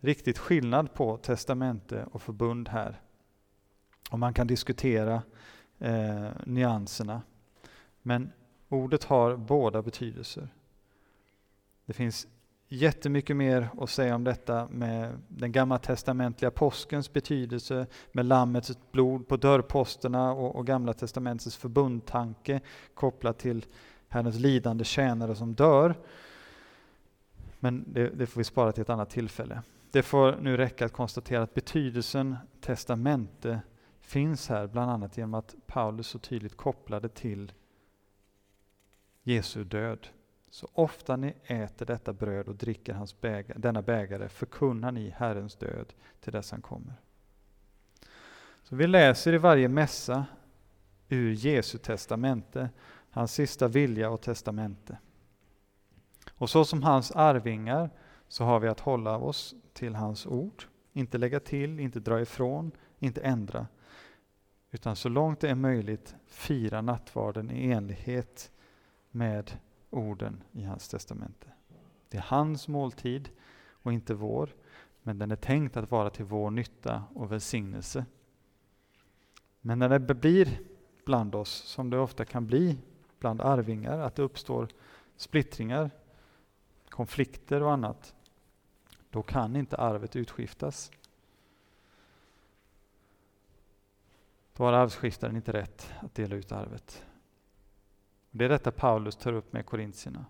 riktigt 0.00 0.38
skillnad 0.38 0.94
på 0.94 1.16
testamente 1.16 2.04
och 2.04 2.22
förbund 2.22 2.68
här. 2.68 3.00
Och 4.10 4.18
man 4.18 4.34
kan 4.34 4.46
diskutera 4.46 5.22
eh, 5.78 6.28
nyanserna. 6.46 7.22
Men 8.02 8.32
ordet 8.68 9.04
har 9.04 9.36
båda 9.36 9.82
betydelser. 9.82 10.48
Det 11.86 11.92
finns 11.92 12.26
jättemycket 12.74 13.36
mer 13.36 13.68
att 13.80 13.90
säga 13.90 14.14
om 14.14 14.24
detta 14.24 14.68
med 14.68 15.22
den 15.28 15.52
gammaltestamentliga 15.52 16.50
påskens 16.50 17.12
betydelse, 17.12 17.86
med 18.12 18.26
lammets 18.26 18.78
blod 18.92 19.28
på 19.28 19.36
dörrposterna 19.36 20.32
och, 20.32 20.56
och 20.56 20.66
gamla 20.66 20.92
testamentets 20.92 21.56
förbundtanke 21.56 22.60
kopplat 22.94 23.38
till 23.38 23.64
Herrens 24.08 24.36
lidande 24.36 24.84
tjänare 24.84 25.34
som 25.34 25.54
dör. 25.54 25.94
Men 27.60 27.84
det, 27.86 28.08
det, 28.08 28.26
får 28.26 28.40
vi 28.40 28.44
spara 28.44 28.72
till 28.72 28.82
ett 28.82 28.90
annat 28.90 29.10
tillfälle. 29.10 29.62
Det 29.90 30.02
får 30.02 30.36
nu 30.40 30.56
räcka 30.56 30.86
att 30.86 30.92
konstatera 30.92 31.42
att 31.42 31.54
betydelsen 31.54 32.36
testamente 32.60 33.60
finns 34.00 34.48
här, 34.48 34.66
bland 34.66 34.90
annat 34.90 35.16
genom 35.16 35.34
att 35.34 35.54
Paulus 35.66 36.06
så 36.06 36.18
tydligt 36.18 36.56
kopplade 36.56 37.08
till 37.08 37.52
Jesu 39.22 39.64
död. 39.64 40.08
Så 40.54 40.68
ofta 40.72 41.16
ni 41.16 41.34
äter 41.44 41.86
detta 41.86 42.12
bröd 42.12 42.48
och 42.48 42.54
dricker 42.54 42.94
hans 42.94 43.20
bägare, 43.20 43.58
denna 43.58 43.82
bägare 43.82 44.28
förkunnar 44.28 44.92
ni 44.92 45.08
Herrens 45.10 45.56
död 45.56 45.92
till 46.20 46.32
dess 46.32 46.50
han 46.50 46.62
kommer. 46.62 46.94
Så 48.62 48.76
vi 48.76 48.86
läser 48.86 49.32
i 49.32 49.38
varje 49.38 49.68
mässa 49.68 50.26
ur 51.08 51.32
Jesu 51.32 51.78
testamente, 51.78 52.70
hans 53.10 53.32
sista 53.32 53.68
vilja 53.68 54.10
och 54.10 54.20
testamente. 54.20 54.98
Och 56.34 56.50
så 56.50 56.64
som 56.64 56.82
hans 56.82 57.10
arvingar 57.10 57.90
så 58.28 58.44
har 58.44 58.60
vi 58.60 58.68
att 58.68 58.80
hålla 58.80 59.18
oss 59.18 59.54
till 59.72 59.94
hans 59.94 60.26
ord, 60.26 60.64
inte 60.92 61.18
lägga 61.18 61.40
till, 61.40 61.80
inte 61.80 62.00
dra 62.00 62.20
ifrån, 62.20 62.70
inte 62.98 63.20
ändra, 63.20 63.66
utan 64.70 64.96
så 64.96 65.08
långt 65.08 65.40
det 65.40 65.50
är 65.50 65.54
möjligt 65.54 66.14
fira 66.26 66.80
nattvarden 66.80 67.50
i 67.50 67.70
enlighet 67.70 68.50
med 69.10 69.52
orden 69.94 70.42
i 70.52 70.62
hans 70.62 70.88
testamente. 70.88 71.46
Det 72.08 72.16
är 72.16 72.22
hans 72.22 72.68
måltid 72.68 73.30
och 73.70 73.92
inte 73.92 74.14
vår, 74.14 74.54
men 75.02 75.18
den 75.18 75.30
är 75.30 75.36
tänkt 75.36 75.76
att 75.76 75.90
vara 75.90 76.10
till 76.10 76.24
vår 76.24 76.50
nytta 76.50 77.04
och 77.14 77.32
välsignelse. 77.32 78.06
Men 79.60 79.78
när 79.78 79.88
det 79.88 80.14
blir 80.14 80.60
bland 81.04 81.34
oss, 81.34 81.50
som 81.50 81.90
det 81.90 81.98
ofta 81.98 82.24
kan 82.24 82.46
bli 82.46 82.78
bland 83.18 83.40
arvingar, 83.40 83.98
att 83.98 84.14
det 84.14 84.22
uppstår 84.22 84.68
splittringar, 85.16 85.90
konflikter 86.88 87.62
och 87.62 87.72
annat, 87.72 88.14
då 89.10 89.22
kan 89.22 89.56
inte 89.56 89.76
arvet 89.76 90.16
utskiftas. 90.16 90.90
Då 94.56 94.64
har 94.64 94.72
arvsskiftaren 94.72 95.36
inte 95.36 95.52
rätt 95.52 95.92
att 96.00 96.14
dela 96.14 96.36
ut 96.36 96.52
arvet. 96.52 97.04
Det 98.36 98.44
är 98.44 98.48
detta 98.48 98.70
Paulus 98.70 99.16
tar 99.16 99.32
upp 99.32 99.52
med 99.52 99.66
korintierna. 99.66 100.24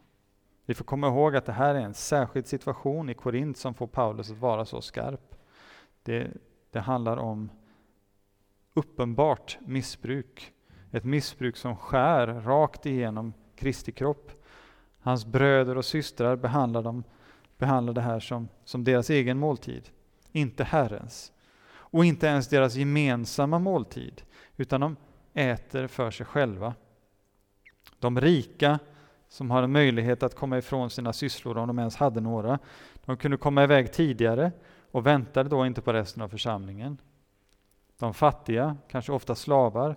Vi 0.66 0.74
får 0.74 0.84
komma 0.84 1.08
ihåg 1.08 1.36
att 1.36 1.46
det 1.46 1.52
här 1.52 1.74
är 1.74 1.80
en 1.80 1.94
särskild 1.94 2.46
situation 2.46 3.10
i 3.10 3.14
Korint 3.14 3.56
som 3.56 3.74
får 3.74 3.86
Paulus 3.86 4.30
att 4.30 4.38
vara 4.38 4.64
så 4.64 4.80
skarp. 4.80 5.34
Det, 6.02 6.30
det 6.70 6.80
handlar 6.80 7.16
om 7.16 7.50
uppenbart 8.74 9.58
missbruk. 9.60 10.52
Ett 10.90 11.04
missbruk 11.04 11.56
som 11.56 11.76
skär 11.76 12.26
rakt 12.26 12.86
igenom 12.86 13.32
Kristi 13.56 13.92
kropp. 13.92 14.32
Hans 15.00 15.26
bröder 15.26 15.76
och 15.76 15.84
systrar 15.84 16.36
behandlar, 16.36 16.82
dem, 16.82 17.04
behandlar 17.58 17.92
det 17.92 18.00
här 18.00 18.20
som, 18.20 18.48
som 18.64 18.84
deras 18.84 19.10
egen 19.10 19.38
måltid, 19.38 19.90
inte 20.32 20.64
Herrens. 20.64 21.32
Och 21.72 22.04
inte 22.04 22.26
ens 22.26 22.48
deras 22.48 22.74
gemensamma 22.74 23.58
måltid, 23.58 24.22
utan 24.56 24.80
de 24.80 24.96
äter 25.34 25.86
för 25.86 26.10
sig 26.10 26.26
själva. 26.26 26.74
De 28.04 28.20
rika 28.20 28.78
som 29.28 29.50
har 29.50 29.62
en 29.62 29.72
möjlighet 29.72 30.22
att 30.22 30.34
komma 30.34 30.58
ifrån 30.58 30.90
sina 30.90 31.12
sysslor, 31.12 31.58
om 31.58 31.66
de 31.66 31.78
ens 31.78 31.96
hade 31.96 32.20
några, 32.20 32.58
de 33.04 33.16
kunde 33.16 33.36
komma 33.36 33.64
iväg 33.64 33.92
tidigare 33.92 34.52
och 34.90 35.06
väntade 35.06 35.48
då 35.48 35.66
inte 35.66 35.82
på 35.82 35.92
resten 35.92 36.22
av 36.22 36.28
församlingen. 36.28 36.98
De 37.98 38.14
fattiga, 38.14 38.76
kanske 38.88 39.12
ofta 39.12 39.34
slavar, 39.34 39.96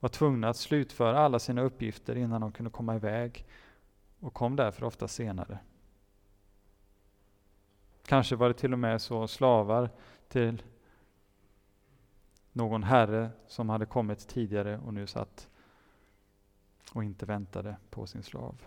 var 0.00 0.08
tvungna 0.08 0.48
att 0.48 0.56
slutföra 0.56 1.18
alla 1.18 1.38
sina 1.38 1.62
uppgifter 1.62 2.16
innan 2.16 2.40
de 2.40 2.52
kunde 2.52 2.70
komma 2.70 2.96
iväg 2.96 3.46
och 4.20 4.34
kom 4.34 4.56
därför 4.56 4.84
ofta 4.84 5.08
senare. 5.08 5.58
Kanske 8.06 8.36
var 8.36 8.48
det 8.48 8.54
till 8.54 8.72
och 8.72 8.78
med 8.78 9.02
så 9.02 9.28
slavar 9.28 9.90
till 10.28 10.62
någon 12.52 12.82
herre 12.82 13.30
som 13.46 13.68
hade 13.68 13.86
kommit 13.86 14.28
tidigare 14.28 14.78
och 14.86 14.94
nu 14.94 15.06
satt 15.06 15.49
och 16.92 17.04
inte 17.04 17.26
väntade 17.26 17.76
på 17.90 18.06
sin 18.06 18.22
slav. 18.22 18.62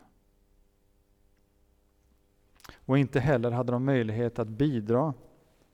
Och 2.75 2.97
inte 2.97 3.19
heller 3.19 3.51
hade 3.51 3.71
de 3.71 3.85
möjlighet 3.85 4.39
att 4.39 4.47
bidra 4.47 5.13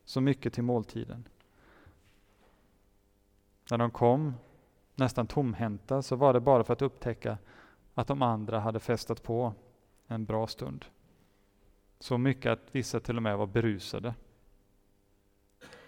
så 0.06 0.22
mycket 0.22 0.53
till 0.53 0.63
måltiden. 0.63 1.27
När 3.72 3.77
de 3.77 3.91
kom 3.91 4.34
nästan 4.96 5.27
tomhänta 5.27 6.01
så 6.01 6.15
var 6.15 6.34
det 6.34 6.39
bara 6.39 6.63
för 6.63 6.74
att 6.74 6.82
upptäcka 6.82 7.38
att 7.94 8.08
de 8.08 8.22
andra 8.22 8.60
hade 8.60 8.79
festat 8.79 9.24
på 9.24 9.53
en 10.08 10.25
bra 10.25 10.48
stund. 10.48 10.86
Så 12.00 12.18
mycket 12.18 12.51
att 12.51 12.75
vissa 12.75 13.00
till 13.00 13.18
och 13.18 13.24
med 13.24 13.38
var 13.38 13.48
berusade. 13.48 14.13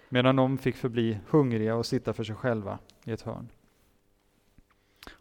Medan 0.10 0.36
de 0.36 0.58
fick 0.58 0.75
förbli 0.75 1.20
hungriga 1.30 1.75
och 1.75 1.86
sitta 1.86 2.13
för 2.13 2.24
sig 2.24 2.36
själva 2.36 2.80
i 3.03 3.12
ett 3.12 3.22
hörn. 3.22 3.50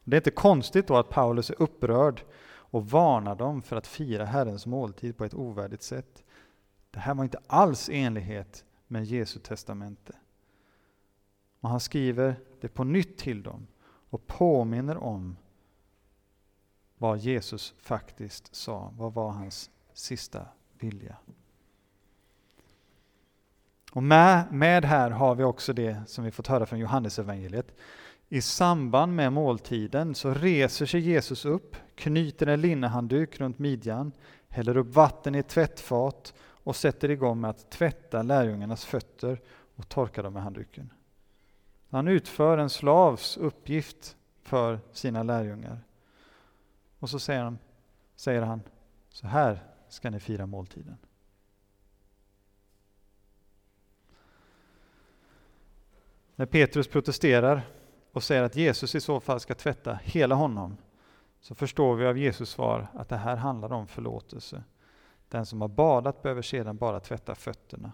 Det 0.04 0.16
är 0.16 0.20
inte 0.20 0.30
konstigt 0.30 0.86
då 0.86 0.96
att 0.96 1.08
Paulus 1.08 1.50
är 1.50 1.62
upprörd 1.62 2.22
och 2.70 2.90
varnar 2.90 3.34
dem 3.34 3.62
för 3.62 3.76
att 3.76 3.86
fira 3.86 4.24
Herrens 4.24 4.66
måltid 4.66 5.16
på 5.16 5.24
ett 5.24 5.34
ovärdigt 5.34 5.82
sätt. 5.82 6.24
Det 6.90 6.98
här 6.98 7.14
var 7.14 7.24
inte 7.24 7.40
alls 7.46 7.88
enlighet 7.92 8.64
med 8.86 9.04
Jesu 9.04 9.40
testamente. 9.40 10.12
Och 11.60 11.68
han 11.68 11.80
skriver 11.80 12.36
det 12.60 12.68
på 12.68 12.84
nytt 12.84 13.18
till 13.18 13.42
dem 13.42 13.66
och 14.10 14.26
påminner 14.26 14.96
om 14.96 15.36
vad 16.98 17.18
Jesus 17.18 17.74
faktiskt 17.78 18.54
sa. 18.54 18.92
Vad 18.96 19.14
var 19.14 19.30
hans 19.30 19.70
sista 19.92 20.46
vilja? 20.78 21.16
Och 23.92 24.02
med, 24.02 24.52
med 24.52 24.84
här 24.84 25.10
har 25.10 25.34
vi 25.34 25.44
också 25.44 25.72
det 25.72 26.02
som 26.06 26.24
vi 26.24 26.30
fått 26.30 26.46
höra 26.46 26.66
från 26.66 26.78
Johannesevangeliet. 26.78 27.76
I 28.32 28.40
samband 28.40 29.16
med 29.16 29.32
måltiden 29.32 30.14
så 30.14 30.34
reser 30.34 30.86
sig 30.86 31.00
Jesus 31.00 31.44
upp, 31.44 31.76
knyter 31.94 32.46
en 32.46 32.60
linnehandduk 32.60 33.40
runt 33.40 33.58
midjan, 33.58 34.12
häller 34.48 34.76
upp 34.76 34.94
vatten 34.94 35.34
i 35.34 35.38
ett 35.38 35.48
tvättfat 35.48 36.34
och 36.40 36.76
sätter 36.76 37.10
igång 37.10 37.40
med 37.40 37.50
att 37.50 37.70
tvätta 37.70 38.22
lärjungarnas 38.22 38.84
fötter 38.84 39.40
och 39.74 39.88
torka 39.88 40.22
dem 40.22 40.32
med 40.32 40.42
handduken. 40.42 40.92
Han 41.88 42.08
utför 42.08 42.58
en 42.58 42.70
slavs 42.70 43.36
uppgift 43.36 44.16
för 44.42 44.80
sina 44.92 45.22
lärjungar. 45.22 45.80
Och 46.98 47.10
så 47.10 47.18
säger 47.18 47.42
han, 47.42 47.58
säger 48.16 48.42
han 48.42 48.62
så 49.08 49.26
här 49.26 49.64
ska 49.88 50.10
ni 50.10 50.20
fira 50.20 50.46
måltiden. 50.46 50.96
När 56.36 56.46
Petrus 56.46 56.88
protesterar 56.88 57.62
och 58.12 58.22
säger 58.22 58.42
att 58.42 58.56
Jesus 58.56 58.94
i 58.94 59.00
så 59.00 59.20
fall 59.20 59.40
ska 59.40 59.54
tvätta 59.54 59.94
hela 60.02 60.34
honom, 60.34 60.76
så 61.40 61.54
förstår 61.54 61.94
vi 61.94 62.06
av 62.06 62.18
Jesus 62.18 62.50
svar 62.50 62.86
att 62.94 63.08
det 63.08 63.16
här 63.16 63.36
handlar 63.36 63.72
om 63.72 63.86
förlåtelse. 63.86 64.64
Den 65.28 65.46
som 65.46 65.60
har 65.60 65.68
badat 65.68 66.22
behöver 66.22 66.42
sedan 66.42 66.76
bara 66.76 67.00
tvätta 67.00 67.34
fötterna. 67.34 67.92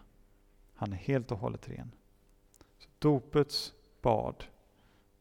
Han 0.75 0.92
är 0.92 0.96
helt 0.96 1.32
och 1.32 1.38
hållet 1.38 1.68
ren. 1.68 1.92
Så 2.78 2.88
dopets 2.99 3.75
bad 4.02 4.44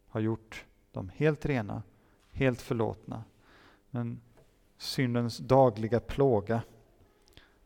har 0.08 0.20
gjort 0.20 0.66
dem 0.92 1.12
helt 1.16 1.46
rena, 1.46 1.84
helt 2.32 2.62
förlåtna. 2.62 3.24
Men 3.90 4.22
syndens 4.78 5.38
dagliga 5.38 6.00
plåga 6.00 6.62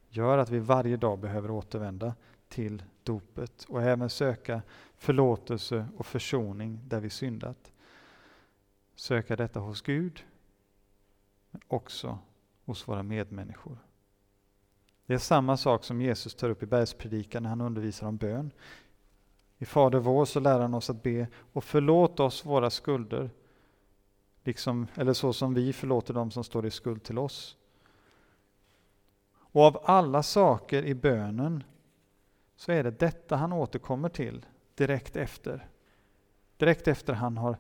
gör 0.10 0.38
att 0.38 0.50
vi 0.50 0.60
varje 0.60 0.98
dag 0.98 1.20
behöver 1.20 1.52
återvända 1.52 2.14
till 2.48 2.84
dopet 3.04 3.66
och 3.70 3.82
även 3.82 4.10
söka 4.10 4.62
förlåtelse 5.00 5.88
och 5.98 6.06
försoning 6.06 6.80
där 6.88 7.00
vi 7.00 7.10
syndat. 7.10 7.72
Söka 8.96 9.36
detta 9.36 9.60
hos 9.60 9.82
Gud, 9.82 10.26
men 11.52 11.62
också 11.68 12.20
hos 12.66 12.88
våra 12.88 13.04
medmänniskor. 13.04 13.78
Det 15.06 15.14
är 15.14 15.18
samma 15.18 15.58
sak 15.58 15.84
som 15.84 16.02
Jesus 16.02 16.36
tar 16.36 16.50
upp 16.50 16.64
i 16.64 16.66
bergspredikan 16.66 17.44
när 17.44 17.50
han 17.50 17.62
undervisar 17.62 18.08
om 18.08 18.18
bön. 18.18 18.52
I 19.58 19.66
Fader 19.66 20.00
vår 20.00 20.26
så 20.26 20.40
lär 20.40 20.60
han 20.60 20.74
oss 20.74 20.90
att 20.90 21.04
be 21.04 21.28
och 21.54 21.64
förlåt 21.64 22.20
oss 22.20 22.46
våra 22.46 22.70
skulder, 22.70 23.30
liksom, 24.44 24.88
eller 24.96 25.14
så 25.14 25.34
som 25.34 25.54
vi 25.54 25.74
förlåter 25.74 26.14
dem 26.14 26.32
som 26.32 26.44
står 26.44 26.66
i 26.66 26.72
skuld 26.72 27.04
till 27.04 27.18
oss. 27.18 27.58
Och 29.32 29.64
av 29.64 29.82
alla 29.84 30.24
saker 30.24 30.84
i 30.86 30.96
bönen 30.96 31.64
så 32.56 32.72
är 32.72 32.84
det 32.84 32.92
detta 32.92 33.36
han 33.36 33.54
återkommer 33.54 34.10
till 34.10 34.46
direkt 34.80 35.16
efter. 35.16 35.68
Direkt 36.58 36.88
efter 36.88 37.14
han 37.14 37.38
har 37.38 37.58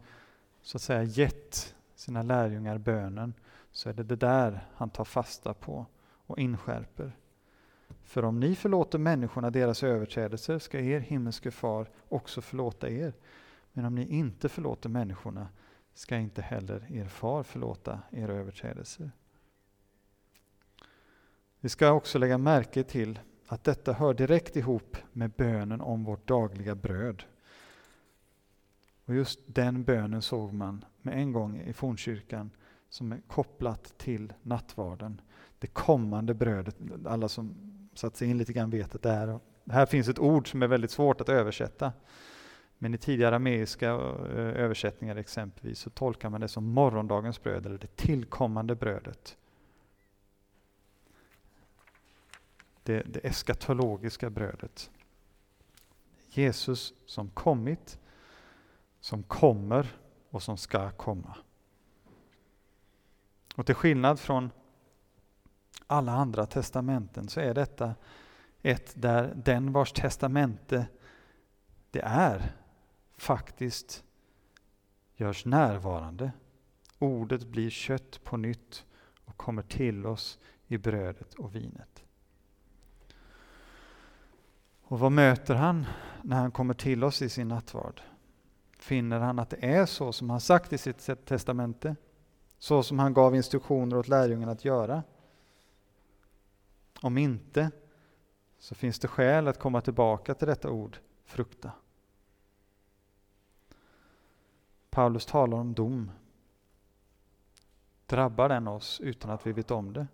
så 0.61 0.77
att 0.77 0.81
säga 0.81 1.03
gett 1.03 1.75
sina 1.95 2.23
lärjungar 2.23 2.77
bönen 2.77 3.33
så 3.71 3.89
är 3.89 3.93
det 3.93 4.03
det 4.03 4.15
där 4.15 4.67
han 4.75 4.89
tar 4.89 5.05
fasta 5.05 5.53
på 5.53 5.85
och 6.01 6.39
inskärper. 6.39 7.17
För 8.03 8.25
om 8.25 8.39
ni 8.39 8.55
förlåter 8.55 8.99
människorna 8.99 9.49
deras 9.49 9.83
överträdelser 9.83 10.59
ska 10.59 10.79
er 10.79 10.99
himmelske 10.99 11.51
far 11.51 11.89
också 12.09 12.41
förlåta 12.41 12.89
er. 12.89 13.13
Men 13.73 13.85
om 13.85 13.95
ni 13.95 14.07
inte 14.07 14.49
förlåter 14.49 14.89
människorna 14.89 15.47
ska 15.93 16.17
inte 16.17 16.41
heller 16.41 16.91
er 16.91 17.05
far 17.05 17.43
förlåta 17.43 17.99
era 18.11 18.33
överträdelser. 18.33 19.11
Vi 21.59 21.69
ska 21.69 21.91
också 21.91 22.17
lägga 22.17 22.37
märke 22.37 22.83
till 22.83 23.19
att 23.51 23.63
detta 23.63 23.93
hör 23.93 24.13
direkt 24.13 24.55
ihop 24.55 24.97
med 25.13 25.31
bönen 25.31 25.81
om 25.81 26.03
vårt 26.03 26.27
dagliga 26.27 26.75
bröd. 26.75 27.23
Och 29.05 29.15
just 29.15 29.39
den 29.45 29.83
bönen 29.83 30.21
såg 30.21 30.53
man 30.53 30.85
med 31.01 31.17
en 31.17 31.33
gång 31.33 31.61
i 31.61 31.73
fornkyrkan 31.73 32.51
som 32.89 33.11
är 33.11 33.21
kopplat 33.27 33.97
till 33.97 34.33
nattvarden. 34.41 35.21
Det 35.59 35.67
kommande 35.67 36.33
brödet. 36.33 36.75
Alla 37.05 37.29
som 37.29 37.55
satt 37.93 38.15
sig 38.15 38.29
in 38.29 38.37
lite 38.37 38.53
grann 38.53 38.69
vet 38.69 38.95
att 38.95 39.01
det 39.01 39.11
här, 39.11 39.39
här 39.71 39.85
finns 39.85 40.07
ett 40.07 40.19
ord 40.19 40.51
som 40.51 40.63
är 40.63 40.67
väldigt 40.67 40.91
svårt 40.91 41.21
att 41.21 41.29
översätta. 41.29 41.93
Men 42.77 42.93
i 42.93 42.97
tidigare 42.97 43.35
arameiska 43.35 43.89
eh, 43.89 44.63
översättningar 44.63 45.15
exempelvis 45.15 45.79
så 45.79 45.89
tolkar 45.89 46.29
man 46.29 46.41
det 46.41 46.47
som 46.47 46.65
morgondagens 46.65 47.43
bröd 47.43 47.65
eller 47.65 47.77
det 47.77 47.95
tillkommande 47.95 48.75
brödet. 48.75 49.37
Det, 52.89 53.03
det 53.05 53.19
eskatologiska 53.27 54.29
brödet. 54.29 54.91
Jesus 56.27 56.93
som 57.05 57.29
kommit, 57.29 57.99
som 58.99 59.23
kommer 59.23 59.87
och 60.29 60.43
som 60.43 60.57
ska 60.57 60.91
komma. 60.91 61.37
Och 63.55 63.65
till 63.65 63.75
skillnad 63.75 64.19
från 64.19 64.51
alla 65.87 66.11
andra 66.11 66.45
testamenten 66.45 67.27
så 67.27 67.39
är 67.39 67.53
detta 67.53 67.95
ett 68.61 68.93
där 68.95 69.33
den 69.35 69.73
vars 69.73 69.91
testamente 69.91 70.87
det 71.91 72.01
är 72.01 72.55
faktiskt 73.17 74.03
görs 75.15 75.45
närvarande. 75.45 76.31
Ordet 76.99 77.47
blir 77.47 77.69
kött 77.69 78.23
på 78.23 78.37
nytt 78.37 78.85
och 79.25 79.37
kommer 79.37 79.61
till 79.61 80.05
oss 80.05 80.39
i 80.67 80.77
brödet 80.77 81.33
och 81.33 81.55
vinet. 81.55 82.03
Och 84.89 84.99
vad 84.99 85.11
möter 85.11 85.55
han 85.55 85.85
när 86.21 86.37
han 86.37 86.51
kommer 86.51 86.73
till 86.73 87.03
oss 87.03 87.21
i 87.21 87.29
sin 87.29 87.47
nattvard? 87.47 88.01
Finner 88.77 89.19
han 89.19 89.39
att 89.39 89.49
det 89.49 89.65
är 89.65 89.85
så 89.85 90.11
som 90.11 90.29
han 90.29 90.39
sagt 90.39 90.73
i 90.73 90.77
sitt 90.77 91.25
testamente? 91.25 91.95
Så 92.59 92.83
som 92.83 92.99
han 92.99 93.13
gav 93.13 93.35
instruktioner 93.35 93.97
åt 93.97 94.07
lärjungarna 94.07 94.51
att 94.51 94.65
göra? 94.65 95.03
Om 97.01 97.17
inte, 97.17 97.71
så 98.59 98.75
finns 98.75 98.99
det 98.99 99.07
skäl 99.07 99.47
att 99.47 99.59
komma 99.59 99.81
tillbaka 99.81 100.33
till 100.33 100.47
detta 100.47 100.69
ord, 100.69 100.97
frukta. 101.25 101.71
Paulus 104.89 105.25
talar 105.25 105.57
om 105.57 105.73
dom. 105.73 106.11
Drabbar 108.05 108.49
den 108.49 108.67
oss 108.67 108.99
utan 108.99 109.31
att 109.31 109.47
vi 109.47 109.51
vet 109.51 109.71
om 109.71 109.93
det? 109.93 110.07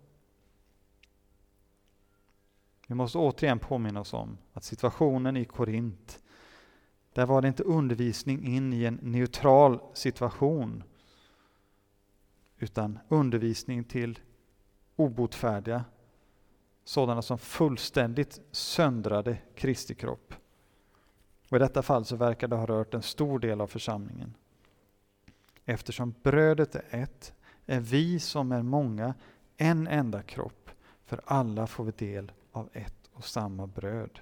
Vi 2.86 2.94
måste 2.94 3.18
återigen 3.18 3.58
påminna 3.58 4.00
oss 4.00 4.14
om 4.14 4.38
att 4.52 4.64
situationen 4.64 5.36
i 5.36 5.44
Korint, 5.44 6.22
där 7.12 7.26
var 7.26 7.42
det 7.42 7.48
inte 7.48 7.62
undervisning 7.62 8.46
in 8.46 8.72
i 8.72 8.84
en 8.84 8.98
neutral 9.02 9.80
situation, 9.94 10.82
utan 12.58 12.98
undervisning 13.08 13.84
till 13.84 14.18
obotfärdiga, 14.96 15.84
sådana 16.84 17.22
som 17.22 17.38
fullständigt 17.38 18.40
söndrade 18.50 19.38
Kristi 19.54 19.94
kropp. 19.94 20.34
Och 21.50 21.56
I 21.56 21.60
detta 21.60 21.82
fall 21.82 22.04
så 22.04 22.16
verkar 22.16 22.48
det 22.48 22.56
ha 22.56 22.66
rört 22.66 22.94
en 22.94 23.02
stor 23.02 23.38
del 23.38 23.60
av 23.60 23.66
församlingen. 23.66 24.34
Eftersom 25.64 26.14
brödet 26.22 26.74
är 26.74 26.84
ett, 26.90 27.34
är 27.66 27.80
vi 27.80 28.20
som 28.20 28.52
är 28.52 28.62
många 28.62 29.14
en 29.56 29.86
enda 29.86 30.22
kropp, 30.22 30.70
för 31.04 31.20
alla 31.24 31.66
får 31.66 31.84
vi 31.84 31.92
del 31.92 32.32
av 32.56 32.68
ett 32.72 33.10
och 33.12 33.24
samma 33.24 33.66
bröd. 33.66 34.20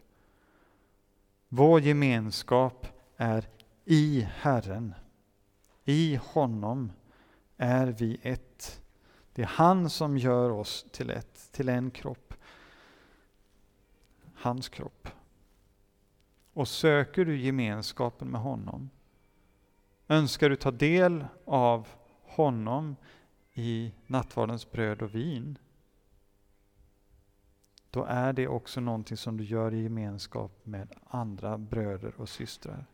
Vår 1.48 1.80
gemenskap 1.80 2.86
är 3.16 3.48
i 3.84 4.20
Herren. 4.20 4.94
I 5.84 6.20
honom 6.22 6.92
är 7.56 7.86
vi 7.86 8.20
ett. 8.22 8.82
Det 9.32 9.42
är 9.42 9.46
han 9.46 9.90
som 9.90 10.18
gör 10.18 10.50
oss 10.50 10.86
till 10.92 11.10
ett, 11.10 11.52
till 11.52 11.68
en 11.68 11.90
kropp. 11.90 12.34
Hans 14.34 14.68
kropp. 14.68 15.08
Och 16.52 16.68
söker 16.68 17.24
du 17.24 17.36
gemenskapen 17.36 18.28
med 18.28 18.40
honom, 18.40 18.90
önskar 20.08 20.50
du 20.50 20.56
ta 20.56 20.70
del 20.70 21.26
av 21.44 21.88
honom 22.22 22.96
i 23.52 23.92
nattvardens 24.06 24.70
bröd 24.70 25.02
och 25.02 25.14
vin, 25.14 25.58
då 27.94 28.04
är 28.04 28.32
det 28.32 28.48
också 28.48 28.80
någonting 28.80 29.16
som 29.16 29.36
du 29.36 29.44
gör 29.44 29.74
i 29.74 29.82
gemenskap 29.82 30.66
med 30.66 30.94
andra 31.06 31.58
bröder 31.58 32.14
och 32.20 32.28
systrar. 32.28 32.86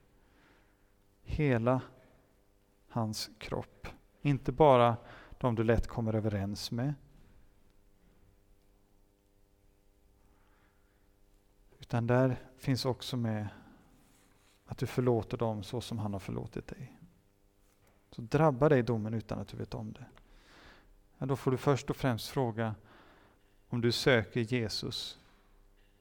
Hela 1.22 1.80
hans 2.88 3.30
kropp. 3.38 3.88
Inte 4.22 4.52
bara 4.52 4.96
de 5.38 5.54
du 5.54 5.64
lätt 5.64 5.86
kommer 5.86 6.14
överens 6.14 6.70
med. 6.70 6.94
Utan 11.78 12.06
där 12.06 12.36
finns 12.56 12.84
också 12.84 13.16
med 13.16 13.48
att 14.64 14.78
du 14.78 14.86
förlåter 14.86 15.36
dem 15.36 15.62
så 15.62 15.80
som 15.80 15.98
han 15.98 16.12
har 16.12 16.20
förlåtit 16.20 16.66
dig. 16.66 16.98
Så 18.10 18.22
drabbar 18.22 18.70
dig 18.70 18.82
domen 18.82 19.14
utan 19.14 19.38
att 19.38 19.48
du 19.48 19.56
vet 19.56 19.74
om 19.74 19.92
det. 19.92 20.06
Ja, 21.18 21.26
då 21.26 21.36
får 21.36 21.50
du 21.50 21.56
först 21.56 21.90
och 21.90 21.96
främst 21.96 22.28
fråga 22.28 22.74
om 23.72 23.80
du 23.80 23.92
söker 23.92 24.40
Jesus, 24.40 25.18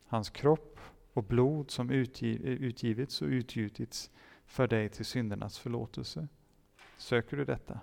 hans 0.06 0.30
kropp 0.30 0.80
och 1.14 1.24
blod 1.24 1.72
som 1.72 1.90
utgivits 1.90 3.22
och 3.22 3.28
utgjutits 3.28 4.12
för 4.46 4.68
dig 4.68 4.90
till 4.90 5.06
syndernas 5.06 5.60
förlåtelse. 5.60 6.28
Söker 6.98 7.38
du 7.38 7.46
detta? 7.46 7.80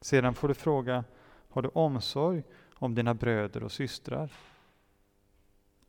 Sedan 0.00 0.34
får 0.34 0.48
du 0.48 0.54
fråga, 0.54 1.04
har 1.48 1.62
du 1.62 1.68
omsorg 1.68 2.42
om 2.74 2.94
dina 2.94 3.14
bröder 3.14 3.62
och 3.62 3.72
systrar? 3.72 4.32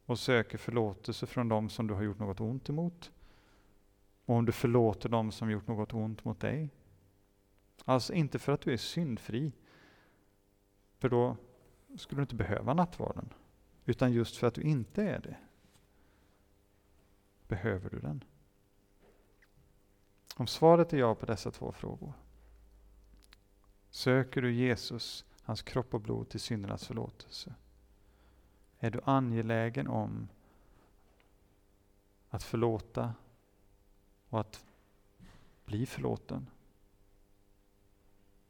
Och 0.06 0.20
söker 0.20 0.58
förlåtelse 0.58 1.28
från 1.28 1.50
dem 1.50 1.70
som 1.70 1.88
du 1.88 1.94
har 1.94 2.02
gjort 2.02 2.20
något 2.20 2.42
ont 2.42 2.70
emot? 2.70 3.12
Och 4.26 4.36
om 4.36 4.46
du 4.46 4.52
förlåter 4.52 5.10
dem 5.10 5.32
som 5.32 5.52
gjort 5.52 5.68
något 5.68 5.94
ont 5.94 6.26
mot 6.26 6.40
dig? 6.40 6.70
Alltså 7.86 8.14
inte 8.14 8.40
för 8.40 8.52
att 8.52 8.62
du 8.62 8.74
är 8.74 8.78
syndfri, 8.78 9.52
för 10.98 11.10
då 11.10 11.38
skulle 11.98 12.20
du 12.20 12.24
inte 12.24 12.36
behöva 12.36 12.74
nattvarden. 12.74 13.34
Utan 13.86 14.12
just 14.12 14.38
för 14.38 14.48
att 14.48 14.54
du 14.54 14.62
inte 14.62 15.04
är 15.04 15.20
det, 15.20 15.38
behöver 17.48 17.90
du 17.90 18.00
den. 18.00 18.24
Om 20.36 20.48
svaret 20.48 20.94
är 20.94 20.98
ja 20.98 21.16
på 21.16 21.26
dessa 21.26 21.52
två 21.52 21.72
frågor, 21.72 22.14
söker 23.90 24.42
du 24.42 24.54
Jesus, 24.54 25.26
hans 25.44 25.62
kropp 25.62 25.94
och 25.94 26.02
blod 26.02 26.30
till 26.30 26.40
syndernas 26.40 26.88
förlåtelse, 26.88 27.54
är 28.80 28.92
du 28.92 29.02
angelägen 29.04 29.88
om 29.88 30.28
att 32.30 32.44
förlåta 32.44 33.14
och 34.30 34.40
att 34.40 34.66
bli 35.66 35.86
förlåten, 35.86 36.48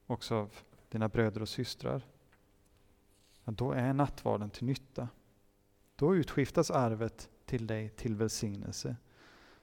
också 0.08 0.36
av 0.36 0.54
dina 0.90 1.10
bröder 1.10 1.42
och 1.42 1.50
systrar, 1.50 2.06
då 3.46 3.72
är 3.72 3.94
nattvarden 3.94 4.50
till 4.50 4.66
nytta. 4.66 5.08
då 5.96 6.16
utskiftas 6.16 6.72
arvet 6.72 7.30
till 7.46 7.68
dig 7.68 7.90
till 7.90 8.16
välsignelse, 8.16 8.96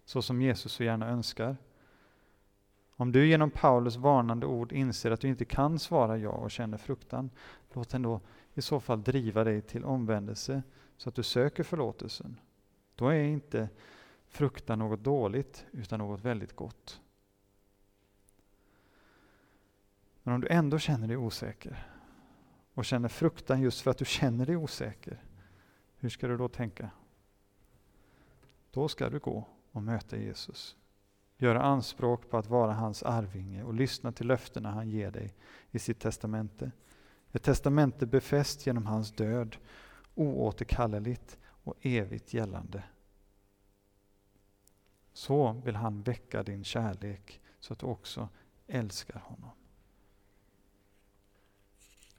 så 0.04 0.22
som 0.22 0.42
Jesus 0.42 0.72
så 0.72 0.84
gärna 0.84 1.08
önskar. 1.08 1.56
Om 2.96 3.12
du 3.12 3.26
genom 3.26 3.50
Paulus 3.50 3.96
varnande 3.96 4.46
ord 4.46 4.72
inser 4.72 5.10
att 5.10 5.20
du 5.20 5.28
inte 5.28 5.44
kan 5.44 5.78
svara 5.78 6.18
ja 6.18 6.30
och 6.30 6.50
känner 6.50 6.78
fruktan, 6.78 7.30
låt 7.72 7.88
den 7.88 8.02
då 8.02 8.20
i 8.54 8.62
så 8.62 8.80
fall 8.80 9.02
driva 9.02 9.44
dig 9.44 9.62
till 9.62 9.84
omvändelse 9.84 10.62
så 10.96 11.08
att 11.08 11.14
du 11.14 11.22
söker 11.22 11.62
förlåtelsen. 11.62 12.40
Då 12.94 13.08
är 13.08 13.22
inte 13.22 13.68
fruktan 14.26 14.78
något 14.78 15.00
dåligt, 15.00 15.66
utan 15.72 15.98
något 15.98 16.20
väldigt 16.20 16.56
gott. 16.56 17.00
Men 20.22 20.34
om 20.34 20.40
du 20.40 20.48
ändå 20.48 20.78
känner 20.78 21.08
dig 21.08 21.16
osäker 21.16 21.97
och 22.78 22.84
känner 22.84 23.08
fruktan 23.08 23.60
just 23.60 23.80
för 23.80 23.90
att 23.90 23.98
du 23.98 24.04
känner 24.04 24.46
dig 24.46 24.56
osäker, 24.56 25.22
hur 25.96 26.08
ska 26.08 26.28
du 26.28 26.36
då 26.36 26.48
tänka? 26.48 26.90
Då 28.70 28.88
ska 28.88 29.10
du 29.10 29.18
gå 29.18 29.46
och 29.72 29.82
möta 29.82 30.16
Jesus. 30.16 30.76
Göra 31.36 31.62
anspråk 31.62 32.30
på 32.30 32.36
att 32.38 32.46
vara 32.46 32.72
hans 32.72 33.02
arvinge 33.02 33.62
och 33.62 33.74
lyssna 33.74 34.12
till 34.12 34.26
löftena 34.26 34.70
han 34.70 34.88
ger 34.88 35.10
dig 35.10 35.34
i 35.70 35.78
sitt 35.78 36.00
testamente. 36.00 36.70
Ett 37.32 37.42
testamente 37.42 38.06
befäst 38.06 38.66
genom 38.66 38.86
hans 38.86 39.12
död, 39.12 39.56
oåterkalleligt 40.14 41.38
och 41.44 41.74
evigt 41.80 42.34
gällande. 42.34 42.82
Så 45.12 45.52
vill 45.64 45.76
han 45.76 46.02
väcka 46.02 46.42
din 46.42 46.64
kärlek 46.64 47.40
så 47.60 47.72
att 47.72 47.78
du 47.78 47.86
också 47.86 48.28
älskar 48.66 49.20
honom. 49.20 49.50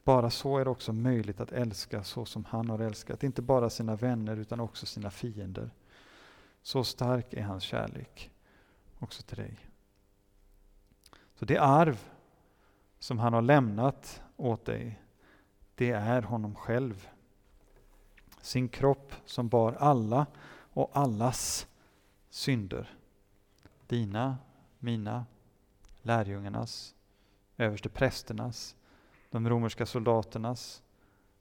Bara 0.10 0.30
så 0.30 0.58
är 0.58 0.66
det 0.66 0.72
också 0.72 0.94
möjligt 0.94 1.40
att 1.40 1.52
älska 1.52 2.04
så 2.04 2.26
som 2.26 2.46
han 2.46 2.70
har 2.70 2.80
älskat, 2.80 3.24
inte 3.24 3.42
bara 3.42 3.70
sina 3.70 3.96
vänner 3.96 4.38
utan 4.38 4.60
också 4.60 4.86
sina 4.86 5.12
fiender. 5.12 5.70
Så 6.62 6.84
stark 6.84 7.34
är 7.34 7.42
hans 7.42 7.64
kärlek 7.64 8.32
också 9.00 9.24
till 9.24 9.38
dig. 9.38 9.58
Så 11.36 11.46
det 11.46 11.58
arv 11.58 12.10
som 13.00 13.20
han 13.20 13.34
har 13.34 13.42
lämnat 13.42 14.22
åt 14.38 14.66
dig, 14.66 15.02
det 15.76 15.92
är 15.92 16.22
honom 16.22 16.56
själv. 16.56 17.08
Sin 18.42 18.70
kropp 18.70 19.14
som 19.26 19.48
bar 19.48 19.74
alla 19.74 20.26
och 20.52 20.90
allas 20.94 21.68
synder. 22.30 22.98
Dina, 23.88 24.38
mina, 24.80 25.26
lärjungarnas, 26.02 26.96
överste 27.58 27.90
prästernas, 27.90 28.76
de 29.30 29.50
romerska 29.50 29.86
soldaternas, 29.86 30.84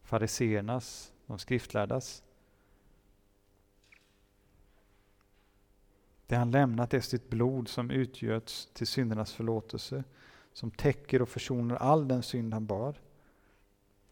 fariseernas, 0.02 1.12
de 1.26 1.38
skriftlärdas. 1.38 2.22
Det 6.26 6.36
han 6.36 6.50
lämnat 6.50 6.94
är 6.94 7.00
sitt 7.00 7.30
blod 7.30 7.68
som 7.68 7.90
utgöts 7.90 8.68
till 8.72 8.86
syndernas 8.86 9.32
förlåtelse, 9.32 10.04
som 10.52 10.70
täcker 10.70 11.22
och 11.22 11.28
försonar 11.28 11.76
all 11.76 12.08
den 12.08 12.22
synd 12.22 12.54
han 12.54 12.66
bar. 12.66 13.00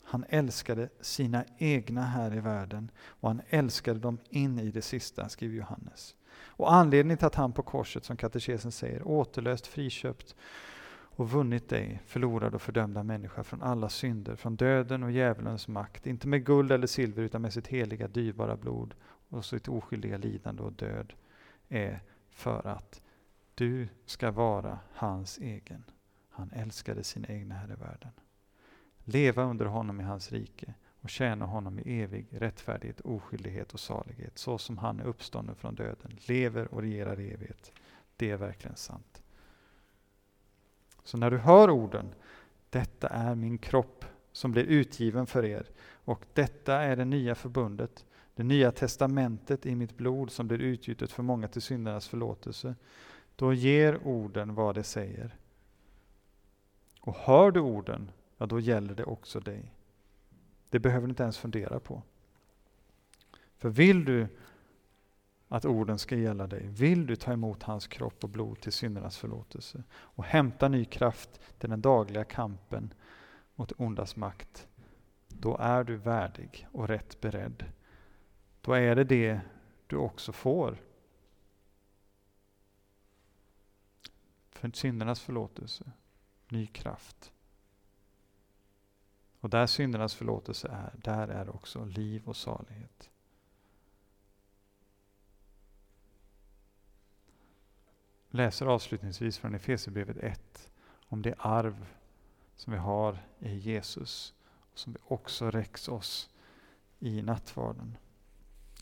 Han 0.02 0.24
älskade 0.28 0.88
sina 1.00 1.44
egna 1.58 2.02
här 2.02 2.34
i 2.34 2.40
världen 2.40 2.90
och 2.98 3.28
han 3.28 3.42
älskade 3.48 4.00
dem 4.00 4.18
in 4.28 4.58
i 4.58 4.70
det 4.70 4.82
sista, 4.82 5.28
skriver 5.28 5.56
Johannes. 5.56 6.14
Och 6.34 6.72
anledningen 6.72 7.18
till 7.18 7.26
att 7.26 7.34
han 7.34 7.52
på 7.52 7.62
korset, 7.62 8.04
som 8.04 8.16
katekesen 8.16 8.72
säger, 8.72 9.08
återlöst, 9.08 9.66
friköpt 9.66 10.36
och 11.16 11.30
vunnit 11.30 11.68
dig, 11.68 12.02
förlorad 12.06 12.54
och 12.54 12.62
fördömda 12.62 13.02
människa, 13.02 13.44
från 13.44 13.62
alla 13.62 13.88
synder, 13.88 14.36
från 14.36 14.56
döden 14.56 15.02
och 15.02 15.10
djävulens 15.10 15.68
makt, 15.68 16.06
inte 16.06 16.28
med 16.28 16.44
guld 16.44 16.72
eller 16.72 16.86
silver 16.86 17.22
utan 17.22 17.42
med 17.42 17.52
sitt 17.52 17.66
heliga 17.66 18.08
dyrbara 18.08 18.56
blod 18.56 18.94
och 19.28 19.44
sitt 19.44 19.68
oskyldiga 19.68 20.18
lidande 20.18 20.62
och 20.62 20.72
död, 20.72 21.12
är 21.68 22.00
för 22.30 22.66
att 22.66 23.02
du 23.54 23.88
ska 24.06 24.30
vara 24.30 24.78
hans 24.92 25.38
egen. 25.38 25.84
Han 26.30 26.50
älskade 26.50 27.04
sina 27.04 27.28
egna 27.28 27.54
här 27.54 27.72
i 27.72 27.74
världen. 27.74 28.12
Leva 29.04 29.42
under 29.42 29.66
honom 29.66 30.00
i 30.00 30.04
hans 30.04 30.32
rike 30.32 30.74
och 31.00 31.10
tjäna 31.10 31.44
honom 31.44 31.78
i 31.78 32.02
evig 32.02 32.26
rättfärdighet, 32.30 33.00
oskyldighet 33.00 33.74
och 33.74 33.80
salighet, 33.80 34.38
så 34.38 34.58
som 34.58 34.78
han 34.78 35.00
är 35.00 35.04
uppstånden 35.04 35.56
från 35.56 35.74
döden, 35.74 36.18
lever 36.26 36.74
och 36.74 36.82
regerar 36.82 37.20
i 37.20 37.30
evighet. 37.30 37.72
Det 38.16 38.30
är 38.30 38.36
verkligen 38.36 38.76
sant. 38.76 39.22
Så 41.06 41.16
när 41.16 41.30
du 41.30 41.38
hör 41.38 41.70
orden, 41.70 42.14
detta 42.70 43.08
är 43.08 43.34
min 43.34 43.58
kropp 43.58 44.04
som 44.32 44.52
blir 44.52 44.64
utgiven 44.64 45.26
för 45.26 45.44
er 45.44 45.66
och 46.04 46.24
detta 46.34 46.74
är 46.74 46.96
det 46.96 47.04
nya 47.04 47.34
förbundet, 47.34 48.04
det 48.34 48.42
nya 48.42 48.72
testamentet 48.72 49.66
i 49.66 49.74
mitt 49.74 49.96
blod 49.96 50.30
som 50.30 50.48
blir 50.48 50.58
utgjutet 50.58 51.12
för 51.12 51.22
många 51.22 51.48
till 51.48 51.62
syndernas 51.62 52.08
förlåtelse. 52.08 52.74
Då 53.36 53.52
ger 53.52 54.06
orden 54.06 54.54
vad 54.54 54.74
det 54.74 54.82
säger. 54.82 55.36
Och 57.00 57.16
hör 57.16 57.50
du 57.50 57.60
orden, 57.60 58.10
ja 58.38 58.46
då 58.46 58.60
gäller 58.60 58.94
det 58.94 59.04
också 59.04 59.40
dig. 59.40 59.72
Det 60.70 60.78
behöver 60.78 61.06
du 61.06 61.10
inte 61.10 61.22
ens 61.22 61.38
fundera 61.38 61.80
på. 61.80 62.02
För 63.58 63.68
vill 63.68 64.04
du 64.04 64.28
att 65.48 65.64
orden 65.64 65.98
ska 65.98 66.16
gälla 66.16 66.46
dig, 66.46 66.66
vill 66.68 67.06
du 67.06 67.16
ta 67.16 67.32
emot 67.32 67.62
hans 67.62 67.86
kropp 67.86 68.24
och 68.24 68.30
blod 68.30 68.60
till 68.60 68.72
syndernas 68.72 69.18
förlåtelse 69.18 69.84
och 69.92 70.24
hämta 70.24 70.68
ny 70.68 70.84
kraft 70.84 71.40
till 71.58 71.70
den 71.70 71.82
dagliga 71.82 72.24
kampen 72.24 72.94
mot 73.54 73.72
ondas 73.76 74.16
makt, 74.16 74.68
då 75.28 75.56
är 75.60 75.84
du 75.84 75.96
värdig 75.96 76.68
och 76.72 76.88
rätt 76.88 77.20
beredd. 77.20 77.64
Då 78.60 78.72
är 78.72 78.96
det 78.96 79.04
det 79.04 79.40
du 79.86 79.96
också 79.96 80.32
får. 80.32 80.82
För 84.50 84.70
syndernas 84.74 85.20
förlåtelse, 85.20 85.92
ny 86.48 86.66
kraft. 86.66 87.32
Och 89.40 89.50
där 89.50 89.66
syndernas 89.66 90.14
förlåtelse 90.14 90.68
är, 90.68 90.92
där 90.94 91.28
är 91.28 91.54
också 91.54 91.84
liv 91.84 92.28
och 92.28 92.36
salighet. 92.36 93.10
Läser 98.36 98.66
avslutningsvis 98.66 99.38
från 99.38 99.54
Efesierbrevet 99.54 100.16
1 100.16 100.70
om 101.08 101.22
det 101.22 101.34
arv 101.38 101.86
som 102.56 102.72
vi 102.72 102.78
har 102.78 103.18
i 103.38 103.54
Jesus 103.54 104.34
och 104.72 104.78
som 104.78 104.96
också 105.04 105.50
räcks 105.50 105.88
oss 105.88 106.30
i 106.98 107.22
nattvarden. 107.22 107.96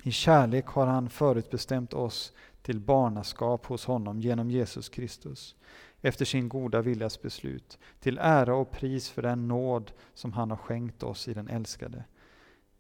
I 0.02 0.12
kärlek 0.12 0.66
har 0.66 0.86
han 0.86 1.10
förutbestämt 1.10 1.94
oss 1.94 2.32
till 2.62 2.80
barnaskap 2.80 3.66
hos 3.66 3.86
honom 3.86 4.20
genom 4.20 4.50
Jesus 4.50 4.88
Kristus, 4.88 5.56
efter 6.00 6.24
sin 6.24 6.48
goda 6.48 6.82
viljas 6.82 7.22
beslut, 7.22 7.78
till 8.00 8.18
ära 8.18 8.54
och 8.54 8.70
pris 8.70 9.10
för 9.10 9.22
den 9.22 9.48
nåd 9.48 9.92
som 10.14 10.32
han 10.32 10.50
har 10.50 10.56
skänkt 10.56 11.02
oss 11.02 11.28
i 11.28 11.34
den 11.34 11.48
älskade. 11.48 12.04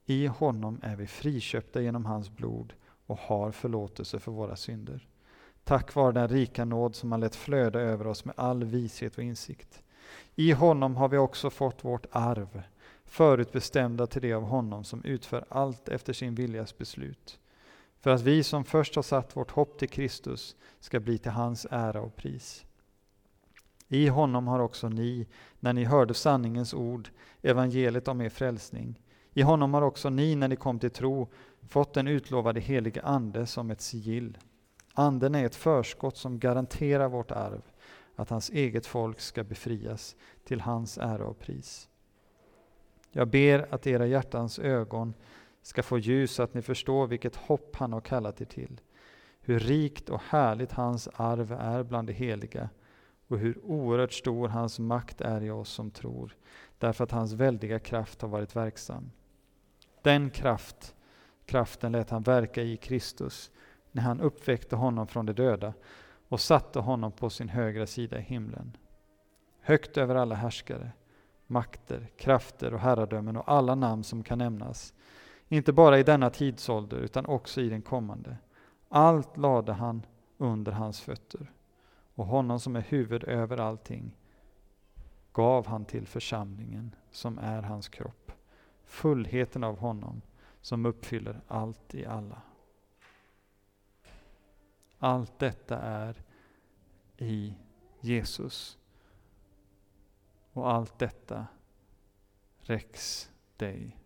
I 0.06 0.26
honom 0.26 0.80
är 0.82 0.96
vi 0.96 1.06
friköpta 1.06 1.80
genom 1.80 2.04
hans 2.04 2.30
blod 2.30 2.72
och 3.06 3.18
har 3.18 3.50
förlåtelse 3.50 4.18
för 4.18 4.32
våra 4.32 4.56
synder. 4.56 5.08
Tack 5.64 5.94
vare 5.94 6.12
den 6.12 6.28
rika 6.28 6.64
nåd 6.64 6.94
som 6.94 7.12
han 7.12 7.20
lät 7.20 7.36
flöda 7.36 7.80
över 7.80 8.06
oss 8.06 8.24
med 8.24 8.34
all 8.38 8.64
vishet 8.64 9.18
och 9.18 9.24
insikt. 9.24 9.82
I 10.34 10.52
honom 10.52 10.96
har 10.96 11.08
vi 11.08 11.18
också 11.18 11.50
fått 11.50 11.84
vårt 11.84 12.06
arv, 12.10 12.62
förutbestämda 13.04 14.06
till 14.06 14.22
det 14.22 14.32
av 14.32 14.42
honom 14.42 14.84
som 14.84 15.04
utför 15.04 15.44
allt 15.48 15.88
efter 15.88 16.12
sin 16.12 16.34
viljas 16.34 16.78
beslut. 16.78 17.38
För 18.00 18.10
att 18.10 18.22
vi 18.22 18.42
som 18.42 18.64
först 18.64 18.94
har 18.94 19.02
satt 19.02 19.36
vårt 19.36 19.50
hopp 19.50 19.78
till 19.78 19.88
Kristus 19.88 20.56
ska 20.80 21.00
bli 21.00 21.18
till 21.18 21.30
hans 21.30 21.66
ära 21.70 22.00
och 22.00 22.16
pris. 22.16 22.64
I 23.88 24.08
honom 24.08 24.46
har 24.46 24.58
också 24.58 24.88
ni, 24.88 25.26
när 25.60 25.72
ni 25.72 25.84
hörde 25.84 26.14
sanningens 26.14 26.74
ord, 26.74 27.08
evangeliet 27.42 28.08
om 28.08 28.20
er 28.20 28.28
frälsning, 28.28 29.00
i 29.32 29.42
honom 29.42 29.74
har 29.74 29.82
också 29.82 30.10
ni, 30.10 30.36
när 30.36 30.48
ni 30.48 30.56
kom 30.56 30.78
till 30.78 30.90
tro, 30.90 31.28
fått 31.68 31.94
den 31.94 32.08
utlovade 32.08 32.60
helige 32.60 33.02
Ande 33.02 33.46
som 33.46 33.70
ett 33.70 33.80
sigill. 33.80 34.38
Anden 34.94 35.34
är 35.34 35.46
ett 35.46 35.54
förskott 35.54 36.16
som 36.16 36.38
garanterar 36.38 37.08
vårt 37.08 37.30
arv, 37.30 37.62
att 38.16 38.30
hans 38.30 38.50
eget 38.50 38.86
folk 38.86 39.20
ska 39.20 39.44
befrias 39.44 40.16
till 40.44 40.60
hans 40.60 40.98
ära 40.98 41.24
och 41.24 41.38
pris. 41.38 41.88
Jag 43.12 43.28
ber 43.28 43.74
att 43.74 43.86
era 43.86 44.06
hjärtans 44.06 44.58
ögon 44.58 45.14
ska 45.62 45.82
få 45.82 45.98
ljus 45.98 46.32
så 46.32 46.42
att 46.42 46.54
ni 46.54 46.62
förstår 46.62 47.06
vilket 47.06 47.36
hopp 47.36 47.76
han 47.76 47.92
har 47.92 48.00
kallat 48.00 48.40
er 48.40 48.44
till, 48.44 48.80
hur 49.40 49.58
rikt 49.58 50.08
och 50.08 50.22
härligt 50.28 50.72
hans 50.72 51.08
arv 51.14 51.52
är 51.52 51.82
bland 51.82 52.08
de 52.08 52.12
heliga 52.12 52.68
och 53.28 53.38
hur 53.38 53.58
oerhört 53.64 54.12
stor 54.12 54.48
hans 54.48 54.78
makt 54.78 55.20
är 55.20 55.40
i 55.40 55.50
oss 55.50 55.68
som 55.68 55.90
tror, 55.90 56.36
därför 56.78 57.04
att 57.04 57.10
hans 57.10 57.32
väldiga 57.32 57.78
kraft 57.78 58.22
har 58.22 58.28
varit 58.28 58.56
verksam. 58.56 59.10
Den 60.02 60.30
kraft, 60.30 60.94
kraften 61.46 61.92
lät 61.92 62.10
han 62.10 62.22
verka 62.22 62.62
i 62.62 62.76
Kristus 62.76 63.50
när 63.94 64.02
han 64.02 64.20
uppväckte 64.20 64.76
honom 64.76 65.06
från 65.06 65.26
de 65.26 65.32
döda 65.32 65.72
och 66.28 66.40
satte 66.40 66.78
honom 66.78 67.12
på 67.12 67.30
sin 67.30 67.48
högra 67.48 67.86
sida 67.86 68.18
i 68.18 68.22
himlen. 68.22 68.76
Högt 69.60 69.96
över 69.96 70.14
alla 70.14 70.34
härskare, 70.34 70.90
makter, 71.46 72.10
krafter 72.16 72.74
och 72.74 72.80
herradömen 72.80 73.36
och 73.36 73.52
alla 73.52 73.74
namn 73.74 74.04
som 74.04 74.22
kan 74.22 74.38
nämnas. 74.38 74.94
inte 75.48 75.72
bara 75.72 75.98
i 75.98 76.02
denna 76.02 76.30
tidsålder 76.30 76.96
utan 76.96 77.26
också 77.26 77.60
i 77.60 77.68
den 77.68 77.82
kommande. 77.82 78.36
Allt 78.88 79.36
lade 79.36 79.72
han 79.72 80.06
under 80.38 80.72
hans 80.72 81.00
fötter 81.00 81.52
och 82.14 82.26
honom 82.26 82.60
som 82.60 82.76
är 82.76 82.84
huvud 82.88 83.24
över 83.24 83.60
allting 83.60 84.16
gav 85.32 85.66
han 85.66 85.84
till 85.84 86.06
församlingen 86.06 86.94
som 87.10 87.38
är 87.38 87.62
hans 87.62 87.88
kropp, 87.88 88.32
fullheten 88.84 89.64
av 89.64 89.78
honom 89.78 90.22
som 90.60 90.86
uppfyller 90.86 91.40
allt 91.48 91.94
i 91.94 92.06
alla. 92.06 92.42
Allt 95.04 95.38
detta 95.38 95.78
är 95.78 96.22
i 97.16 97.54
Jesus. 98.00 98.78
Och 100.52 100.70
allt 100.70 100.98
detta 100.98 101.46
räcks 102.60 103.30
dig 103.56 103.98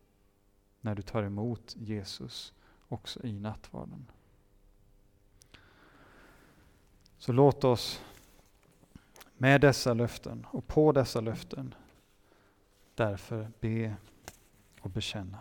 när 0.80 0.94
du 0.94 1.02
tar 1.02 1.22
emot 1.22 1.74
Jesus 1.76 2.54
också 2.88 3.24
i 3.24 3.32
nattvarden. 3.32 4.10
Så 7.18 7.32
låt 7.32 7.64
oss 7.64 8.02
med 9.36 9.60
dessa 9.60 9.94
löften 9.94 10.46
och 10.50 10.66
på 10.66 10.92
dessa 10.92 11.20
löften 11.20 11.74
därför 12.94 13.50
be 13.60 13.96
och 14.80 14.90
bekänna. 14.90 15.38